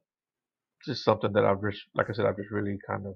[0.87, 3.15] just something that I've just, like I said, I've just really kind of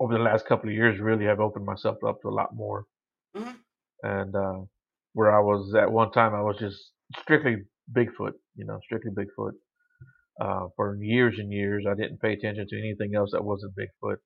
[0.00, 2.84] over the last couple of years really have opened myself up to a lot more.
[3.36, 3.56] Mhm.
[4.02, 4.60] And uh,
[5.14, 7.56] where I was at one time, I was just strictly
[7.92, 9.52] Bigfoot, you know, strictly Bigfoot.
[10.40, 14.18] Uh, for years and years, I didn't pay attention to anything else that wasn't Bigfoot.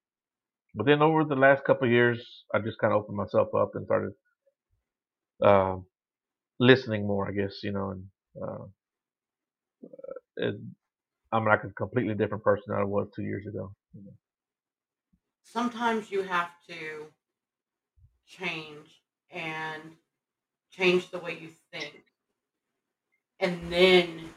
[0.75, 3.73] But then over the last couple of years, I just kind of opened myself up
[3.75, 4.13] and started
[5.43, 5.77] uh,
[6.61, 8.05] listening more, I guess, you know, and
[8.43, 8.67] uh,
[10.37, 10.55] it,
[11.33, 13.75] I'm like a completely different person than I was two years ago.
[13.95, 14.13] You know.
[15.43, 17.07] Sometimes you have to
[18.27, 19.83] change and
[20.71, 22.05] change the way you think,
[23.41, 24.31] and then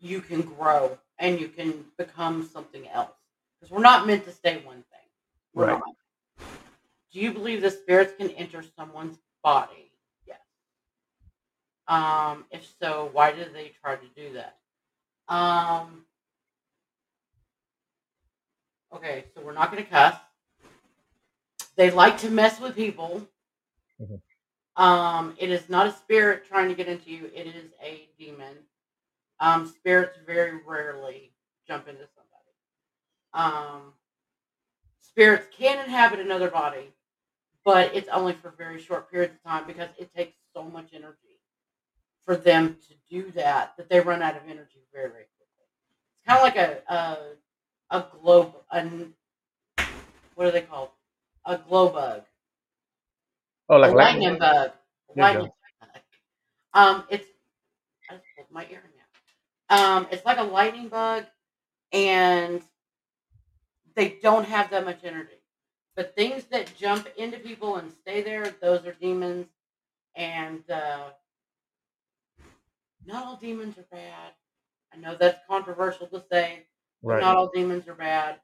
[0.00, 3.16] you can grow and you can become something else.
[3.58, 5.08] Because we're not meant to stay one thing.
[5.54, 5.78] We're Right.
[5.78, 5.96] not.
[7.10, 9.92] Do you believe the spirits can enter someone's body?
[10.26, 10.40] Yes.
[11.86, 14.58] Um, if so, why do they try to do that?
[15.28, 16.04] Um,
[18.94, 20.16] okay, so we're not going to cuss.
[21.76, 23.26] They like to mess with people.
[24.00, 24.20] Mhm.
[24.76, 27.30] Um, it is not a spirit trying to get into you.
[27.34, 28.56] It is a demon.
[29.40, 31.32] Um, spirits very rarely
[31.66, 32.52] jump into somebody.
[33.32, 33.94] Um,
[35.00, 36.92] spirits can inhabit another body,
[37.64, 41.23] but it's only for very short periods of time because it takes so much energy
[42.24, 45.66] for them to do that that they run out of energy very, very quickly.
[46.16, 48.54] It's kind of like a a, a globe.
[48.70, 48.88] A,
[50.34, 50.90] what are they called?
[51.46, 52.22] A glow bug.
[53.68, 54.38] Oh, like a lightning lightning?
[54.38, 54.72] bug.
[55.16, 55.50] Lightning
[55.80, 56.00] bug.
[56.72, 57.26] Um, it's
[58.54, 58.84] my earring
[59.68, 59.96] now.
[59.96, 61.24] Um, it's like a lightning bug,
[61.92, 62.62] and
[63.94, 65.30] they don't have that much energy.
[65.96, 69.46] But things that jump into people and stay there, those are demons.
[70.16, 71.10] And uh,
[73.06, 74.32] not all demons are bad.
[74.92, 76.66] I know that's controversial to say.
[77.02, 77.20] Right.
[77.20, 78.40] Not all demons are bad.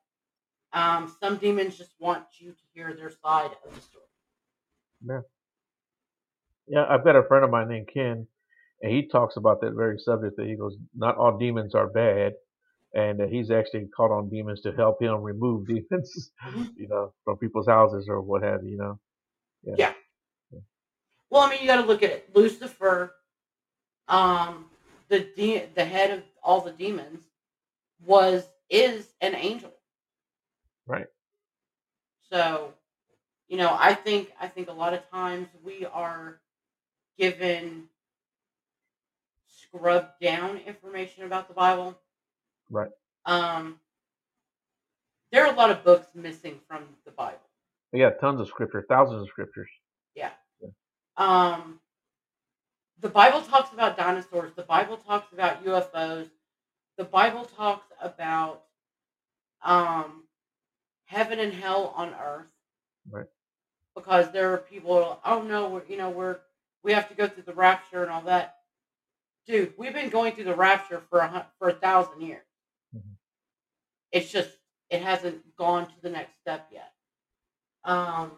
[0.72, 4.04] Um, some demons just want you to hear their side of the story.
[5.06, 5.20] Yeah.
[6.68, 8.26] Yeah, I've got a friend of mine named Ken,
[8.82, 10.36] and he talks about that very subject.
[10.36, 12.34] That he goes, not all demons are bad,
[12.94, 16.70] and that he's actually called on demons to help him remove demons, Mhm.
[16.76, 18.72] you know, from people's houses or what have you.
[18.72, 19.00] You know.
[19.62, 19.74] Yeah.
[19.78, 19.92] Yeah.
[21.30, 22.34] Well, I mean, you got to look at it.
[22.34, 23.14] Lucifer,
[24.10, 24.66] um,
[25.08, 27.22] the de- the head of all the demons,
[28.04, 29.72] was is an angel.
[30.86, 31.06] Right.
[32.30, 32.74] So,
[33.48, 36.40] you know, I think I think a lot of times we are
[37.18, 37.84] given
[39.46, 41.98] scrubbed down information about the Bible.
[42.70, 42.90] Right.
[43.26, 43.78] Um,
[45.32, 47.38] there are a lot of books missing from the Bible.
[47.92, 49.68] Yeah, tons of scripture, thousands of scriptures.
[50.14, 50.30] Yeah.
[51.16, 51.80] Um,
[53.00, 54.52] the Bible talks about dinosaurs.
[54.54, 56.28] The Bible talks about UFOs.
[56.96, 58.64] The Bible talks about
[59.62, 60.24] um,
[61.06, 62.46] heaven and hell on earth.
[63.10, 63.26] Right.
[63.94, 65.20] Because there are people.
[65.24, 66.38] Oh no, we're you know we're
[66.82, 68.56] we have to go through the rapture and all that.
[69.46, 72.44] Dude, we've been going through the rapture for a for a thousand years.
[72.94, 73.16] Mhm.
[74.12, 74.50] It's just
[74.90, 76.92] it hasn't gone to the next step yet.
[77.84, 78.32] Um,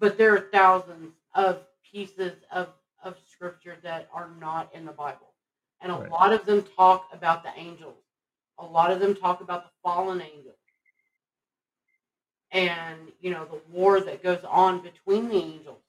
[0.00, 2.68] but there are thousands of pieces of,
[3.04, 5.34] of scripture that are not in the Bible.
[5.82, 6.10] And a Right.
[6.10, 7.96] lot of them talk about the angels.
[8.58, 10.56] A lot of them talk about the fallen angels.
[12.52, 15.82] And, you know, the war that goes on between the angels.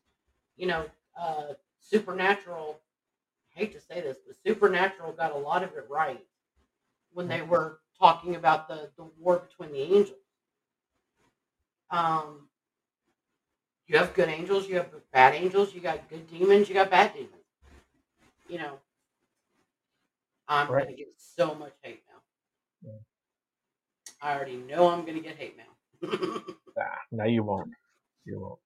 [0.57, 0.85] You know,
[1.19, 2.79] uh, Supernatural,
[3.55, 6.25] I hate to say this, but Supernatural got a lot of it right
[7.13, 10.19] when they were talking about the, the war between the angels.
[11.91, 12.47] Um,
[13.91, 17.13] you have good angels, you have bad angels, you got good demons, you got bad
[17.13, 17.33] demons.
[18.47, 18.79] You know,
[20.47, 20.85] I'm Right.
[20.85, 22.21] gonna get so much hate mail.
[22.93, 22.99] Yeah.
[24.21, 26.41] I already know I'm gonna get hate mail.
[26.79, 27.69] Ah, no, you won't.
[28.25, 28.59] You won't.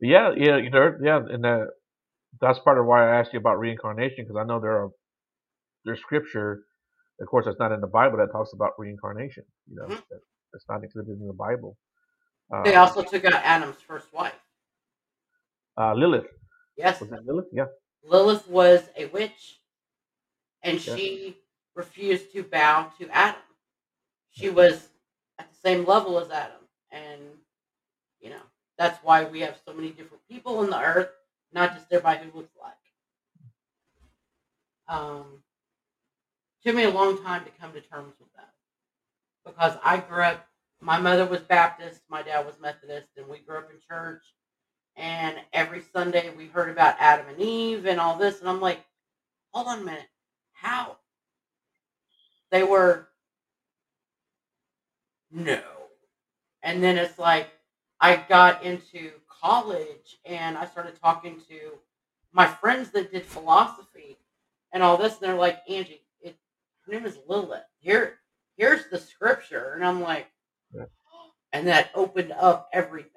[0.00, 1.66] But yeah, yeah, you know, yeah, and uh,
[2.40, 4.90] that's part of why I asked you about reincarnation because I know there are
[5.84, 6.64] there's scripture,
[7.20, 9.44] of course, that's not in the Bible that talks about reincarnation.
[9.68, 10.02] You know, Mhm.
[10.10, 10.20] that,
[10.52, 11.76] that's not included in the Bible.
[12.64, 14.34] They also took out Adam's first wife.
[15.78, 16.26] Uh, Lilith
[16.76, 17.46] Yes, was that Lilith?
[17.52, 17.66] Yeah,
[18.04, 19.60] Lilith was a witch,
[20.62, 20.96] and Yeah.
[20.96, 21.36] she
[21.74, 23.42] refused to bow to Adam.
[24.30, 24.88] She was
[25.38, 27.22] at the same level as Adam, and
[28.20, 28.42] you know
[28.76, 31.10] that's why we have so many different people in the earth,
[31.52, 32.74] not just everybody who looks like.
[34.88, 35.42] Um,
[36.64, 38.54] took me a long time to come to terms with that
[39.44, 40.46] because I grew up.
[40.80, 44.22] My mother was Baptist, my dad was Methodist, and we grew up in church.
[44.98, 48.80] And every Sunday we heard about Adam and Eve and all this, and I'm like,
[49.52, 50.08] hold on a minute,
[50.52, 50.96] how?
[52.50, 53.08] They were
[55.30, 55.60] no.
[56.62, 57.48] And then it's like
[58.00, 61.78] I got into college and I started talking to
[62.32, 64.18] my friends that did philosophy
[64.72, 66.36] and all this, and they're like, Angie, it
[66.86, 67.62] her name is Lilith.
[67.78, 68.18] Here,
[68.56, 70.26] here's the scripture, and I'm like,
[70.74, 70.86] Yeah.
[71.52, 73.12] and that opened up everything.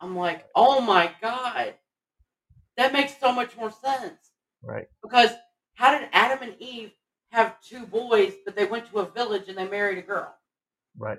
[0.00, 1.74] I'm like, oh my god,
[2.76, 4.30] that makes so much more sense
[4.62, 4.86] right.
[5.02, 5.30] because
[5.74, 6.92] how did Adam and Eve
[7.30, 10.34] have two boys, but they went to a village and they married a girl?
[10.98, 11.18] Right.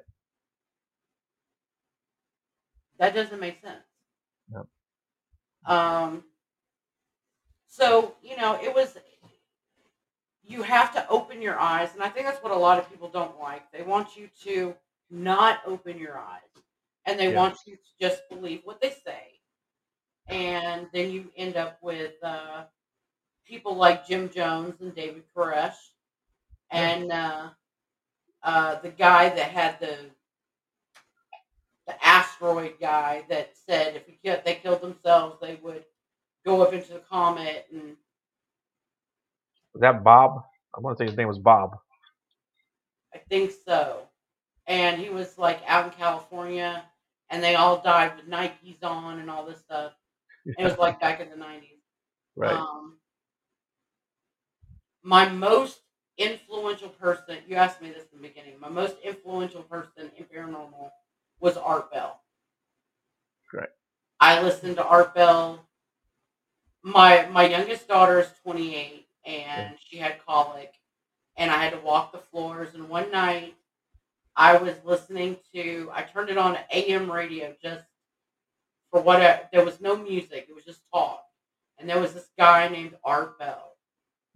[3.00, 3.84] That doesn't make sense.
[4.54, 4.68] Yep.
[5.66, 6.24] Um.
[7.68, 8.98] So you know, it was.
[10.44, 13.10] You have to open your eyes, and I think that's what a lot of people
[13.10, 13.72] don't like.
[13.72, 14.76] They want you to
[15.10, 16.42] not open your eyes,
[17.06, 17.34] and they Yeah.
[17.34, 19.40] want you to just believe what they say,
[20.28, 22.64] and then you end up with uh,
[23.46, 25.76] people like Jim Jones and David Koresh,
[26.72, 27.50] and uh,
[28.44, 29.98] uh, the guy that had the
[31.88, 35.86] the asteroid guy that said if they killed themselves, they would
[36.46, 37.98] go up into the comet, and
[39.74, 40.44] Was that Bob?
[40.76, 41.78] I want to say his name was Bob.
[43.14, 44.08] I think so.
[44.68, 46.84] And he was like out in California,
[47.32, 49.94] and they all died with Nikes on and all this stuff.
[50.46, 51.80] It was like back in the nineties.
[52.36, 52.54] Right.
[52.54, 52.98] Um,
[55.04, 55.80] my most
[56.18, 60.92] influential person, you asked me this in the beginning, my most influential person in paranormal
[61.40, 62.22] was Art Bell.
[63.50, 63.74] Correct.
[64.20, 65.66] I listened to Art Bell
[66.84, 70.74] my my youngest daughter is 28 and she had colic
[71.38, 73.56] and I had to walk the floors and one night
[74.42, 77.86] I was listening to I turned it on AM radio just
[78.90, 81.24] for what I, there was no music it was just talk
[81.78, 83.68] and there was this guy named Art Bell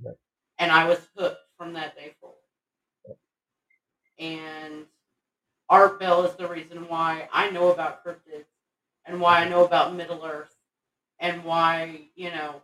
[0.04, 0.18] Yep.
[0.60, 2.38] and I was hooked from that day forward
[4.20, 4.86] and
[5.70, 8.46] Art Bell is the reason why I know about cryptids
[9.06, 10.56] and why I know about Middle Earth
[11.20, 12.62] and why you know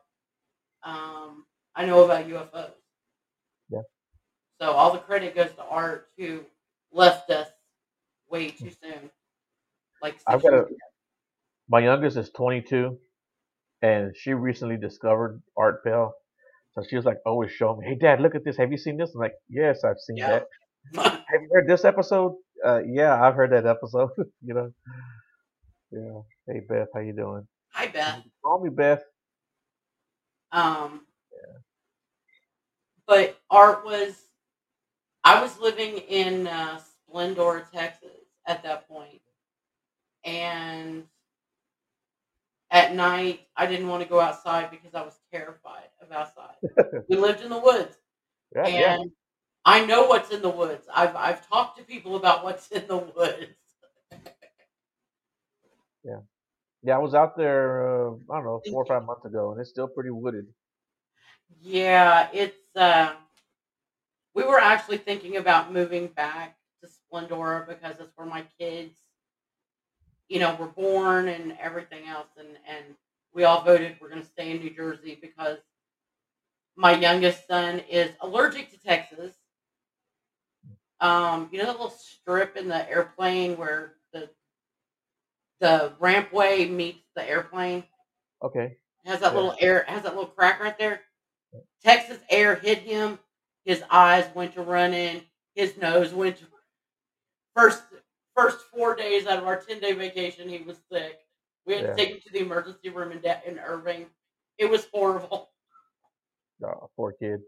[0.84, 2.74] um, I know about UFOs.
[3.70, 3.82] Yeah.
[4.60, 6.42] So all the credit goes to Art who
[6.92, 7.48] left us
[8.30, 9.10] way too soon.
[10.02, 10.66] Like I've got a-
[11.70, 13.00] My youngest is 22,
[13.82, 16.14] and she recently discovered Art Bell.
[16.74, 18.58] So she was like always showing me, "Hey, Dad, look at this.
[18.58, 20.40] Have you seen this?" I'm like, "Yes, I've seen Yeah.
[20.40, 20.48] that."
[21.28, 22.36] Have you heard this episode?
[22.66, 24.10] Uh, yeah, I've heard that episode.
[24.42, 24.72] you know.
[25.92, 26.22] Yeah.
[26.48, 27.48] Hey, Beth, how you doing?
[27.74, 28.24] Hi Beth.
[28.44, 29.04] Call me Beth.
[30.52, 31.58] Um, Yeah.
[33.08, 34.16] but Art was,
[35.24, 38.10] I was living in uh, Splendora, Texas
[38.48, 39.22] at that point,
[40.26, 41.06] and
[42.72, 46.56] at night I didn't want to go outside because I was terrified of outside.
[47.08, 47.98] we lived in the woods,
[48.56, 48.94] Yeah, yeah.
[48.94, 49.12] and
[49.66, 50.88] I know what's in the woods.
[50.94, 53.48] I've I've talked to people about what's in the woods.
[56.04, 56.22] Yeah,
[56.84, 58.10] yeah, I was out there.
[58.10, 60.48] Uh, I don't know, four or five months ago, and it's still pretty wooded.
[61.62, 63.16] Yeah, it's uh
[64.36, 68.98] we were actually thinking about moving back to Splendora because that's where my kids,
[70.30, 72.86] you know, were born and everything else and and
[73.34, 75.58] we all voted we're going to stay in New Jersey because
[76.76, 79.36] my youngest son is allergic to Texas.
[81.00, 84.30] Um, you know that little strip in the airplane where the
[85.60, 87.84] the rampway meets the airplane?
[88.44, 88.78] Okay.
[89.06, 89.40] It has that Yeah.
[89.40, 91.02] little air, has that little crack right there.
[91.84, 93.20] Texas air hit him.
[93.66, 95.22] His eyes went to running.
[95.56, 96.46] His nose went to
[97.56, 97.84] first
[98.36, 100.48] first four days out of our ten day vacation.
[100.50, 101.20] He was sick.
[101.66, 101.90] We had Yeah.
[101.92, 104.10] to take him to the emergency room in De- in Irving.
[104.58, 105.52] It was horrible.
[106.64, 107.42] Oh, poor kid.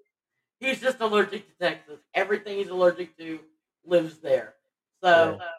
[0.60, 2.00] He's just allergic to Texas.
[2.14, 3.40] Everything he's allergic to
[3.86, 4.56] lives there.
[5.04, 5.52] So Yeah.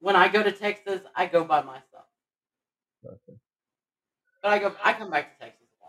[0.00, 2.06] when I go to Texas, I go by myself.
[3.04, 3.38] Okay.
[4.42, 5.84] But I go, I come back to Texas a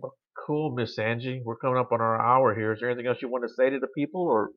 [0.00, 0.12] lot.
[0.48, 1.42] Cool, Miss Angie.
[1.44, 2.72] We're coming up on our hour here.
[2.72, 4.52] Is there anything else you want to say to the people, or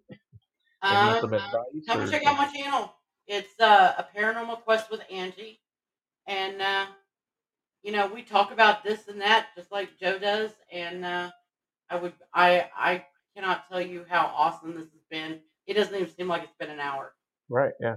[0.81, 1.51] Um, some advice?
[1.85, 2.93] Come or check out my channel.
[3.27, 5.59] It's uh, a paranormal quest with Angie,
[6.27, 6.85] and uh,
[7.83, 10.51] you know we talk about this and that just like Joe does.
[10.71, 11.31] And uh,
[11.89, 13.03] I would, I, I
[13.35, 15.41] cannot tell you how awesome this has been.
[15.67, 17.13] It doesn't even seem like it's been an hour.
[17.49, 17.95] Right, yeah.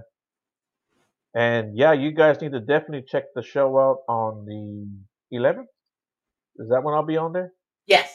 [1.33, 5.67] And yeah, you guys need to definitely check the show out on the 11th.
[6.57, 7.53] Is that when I'll be on there?
[7.87, 8.11] Yes.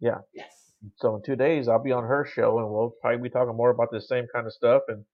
[0.00, 0.18] Yeah.
[0.34, 0.52] Yes.
[0.98, 3.70] So in two days, I'll be on her show, and we'll probably be talking more
[3.70, 4.82] about the same kind of stuff.
[4.88, 5.04] And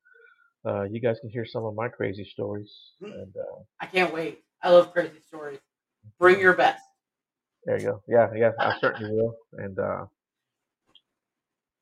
[0.66, 2.72] uh, you guys can hear some of my crazy stories.
[3.02, 3.12] Mhm.
[3.12, 4.42] And uh, I can't wait.
[4.62, 5.60] I love crazy stories.
[6.18, 6.82] Bring your best.
[7.64, 8.02] there you go.
[8.08, 9.34] Yeah, yeah, I certainly will.
[9.54, 10.06] And uh,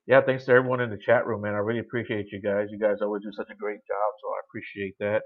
[0.06, 1.54] yeah, thanks to everyone in the chat room, man.
[1.54, 2.68] I really appreciate you guys.
[2.70, 5.22] You guys always do such a great job, so I appreciate that.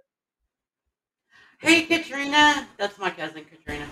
[1.58, 2.68] Hey, Katrina.
[2.78, 3.86] That's my cousin, Katrina.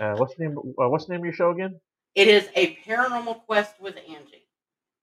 [0.00, 0.58] Uh, what's the name?
[0.58, 1.78] Uh, what's the name of your show again?
[2.14, 4.46] It is a paranormal quest with Angie.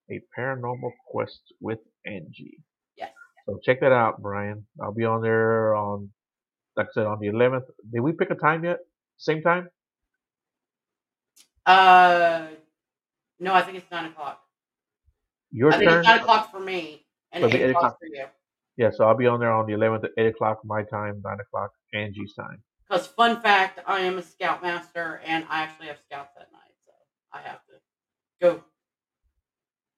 [0.10, 2.60] A Paranormal Quest with Angie.
[2.98, 3.12] Yes.
[3.46, 4.66] So check that out, Brian.
[4.82, 6.10] I'll be on there on,
[6.76, 7.66] like I said, on the 11th.
[7.92, 8.80] Did we pick a time yet?
[9.18, 9.70] Same time?
[11.66, 12.48] Uh,
[13.40, 14.42] no, I think it's nine o'clock.
[15.52, 16.00] Your I think turn?
[16.00, 17.98] it's nine o'clock for me and eight o'clock o'clock.
[18.00, 18.26] for you.
[18.78, 21.38] Yeah, so I'll be on there on the 11th at 8 o'clock my time, 9
[21.40, 22.62] o'clock Angie's time.
[22.88, 26.94] Because fun fact, I am a scoutmaster and I actually have scouts that night, so
[27.34, 27.74] I have to
[28.42, 28.64] go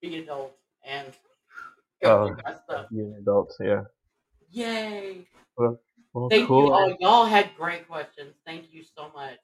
[0.01, 1.07] be adult and
[2.01, 2.53] go Oh.
[2.63, 2.87] stuff.
[2.91, 3.83] You adults, yeah.
[4.51, 5.27] Yay!
[5.57, 5.79] Well,
[6.29, 6.65] Thank cool.
[6.65, 6.97] you all.
[6.99, 8.33] Y'all had great questions.
[8.45, 9.37] Thank you so much.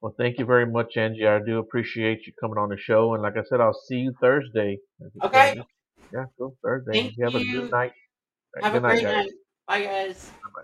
[0.00, 1.26] Well, thank you very much, Angie.
[1.26, 3.14] I do appreciate you coming on the show.
[3.14, 4.78] And like I said, I'll see you Thursday.
[5.22, 5.60] Okay.
[6.12, 6.56] Yeah, cool.
[6.62, 6.92] Thursday.
[6.92, 7.92] Thank you have a good night.
[8.62, 9.14] Have good a great guys.
[9.24, 9.32] night.
[9.66, 10.30] Bye, guys.
[10.42, 10.62] Bye-bye.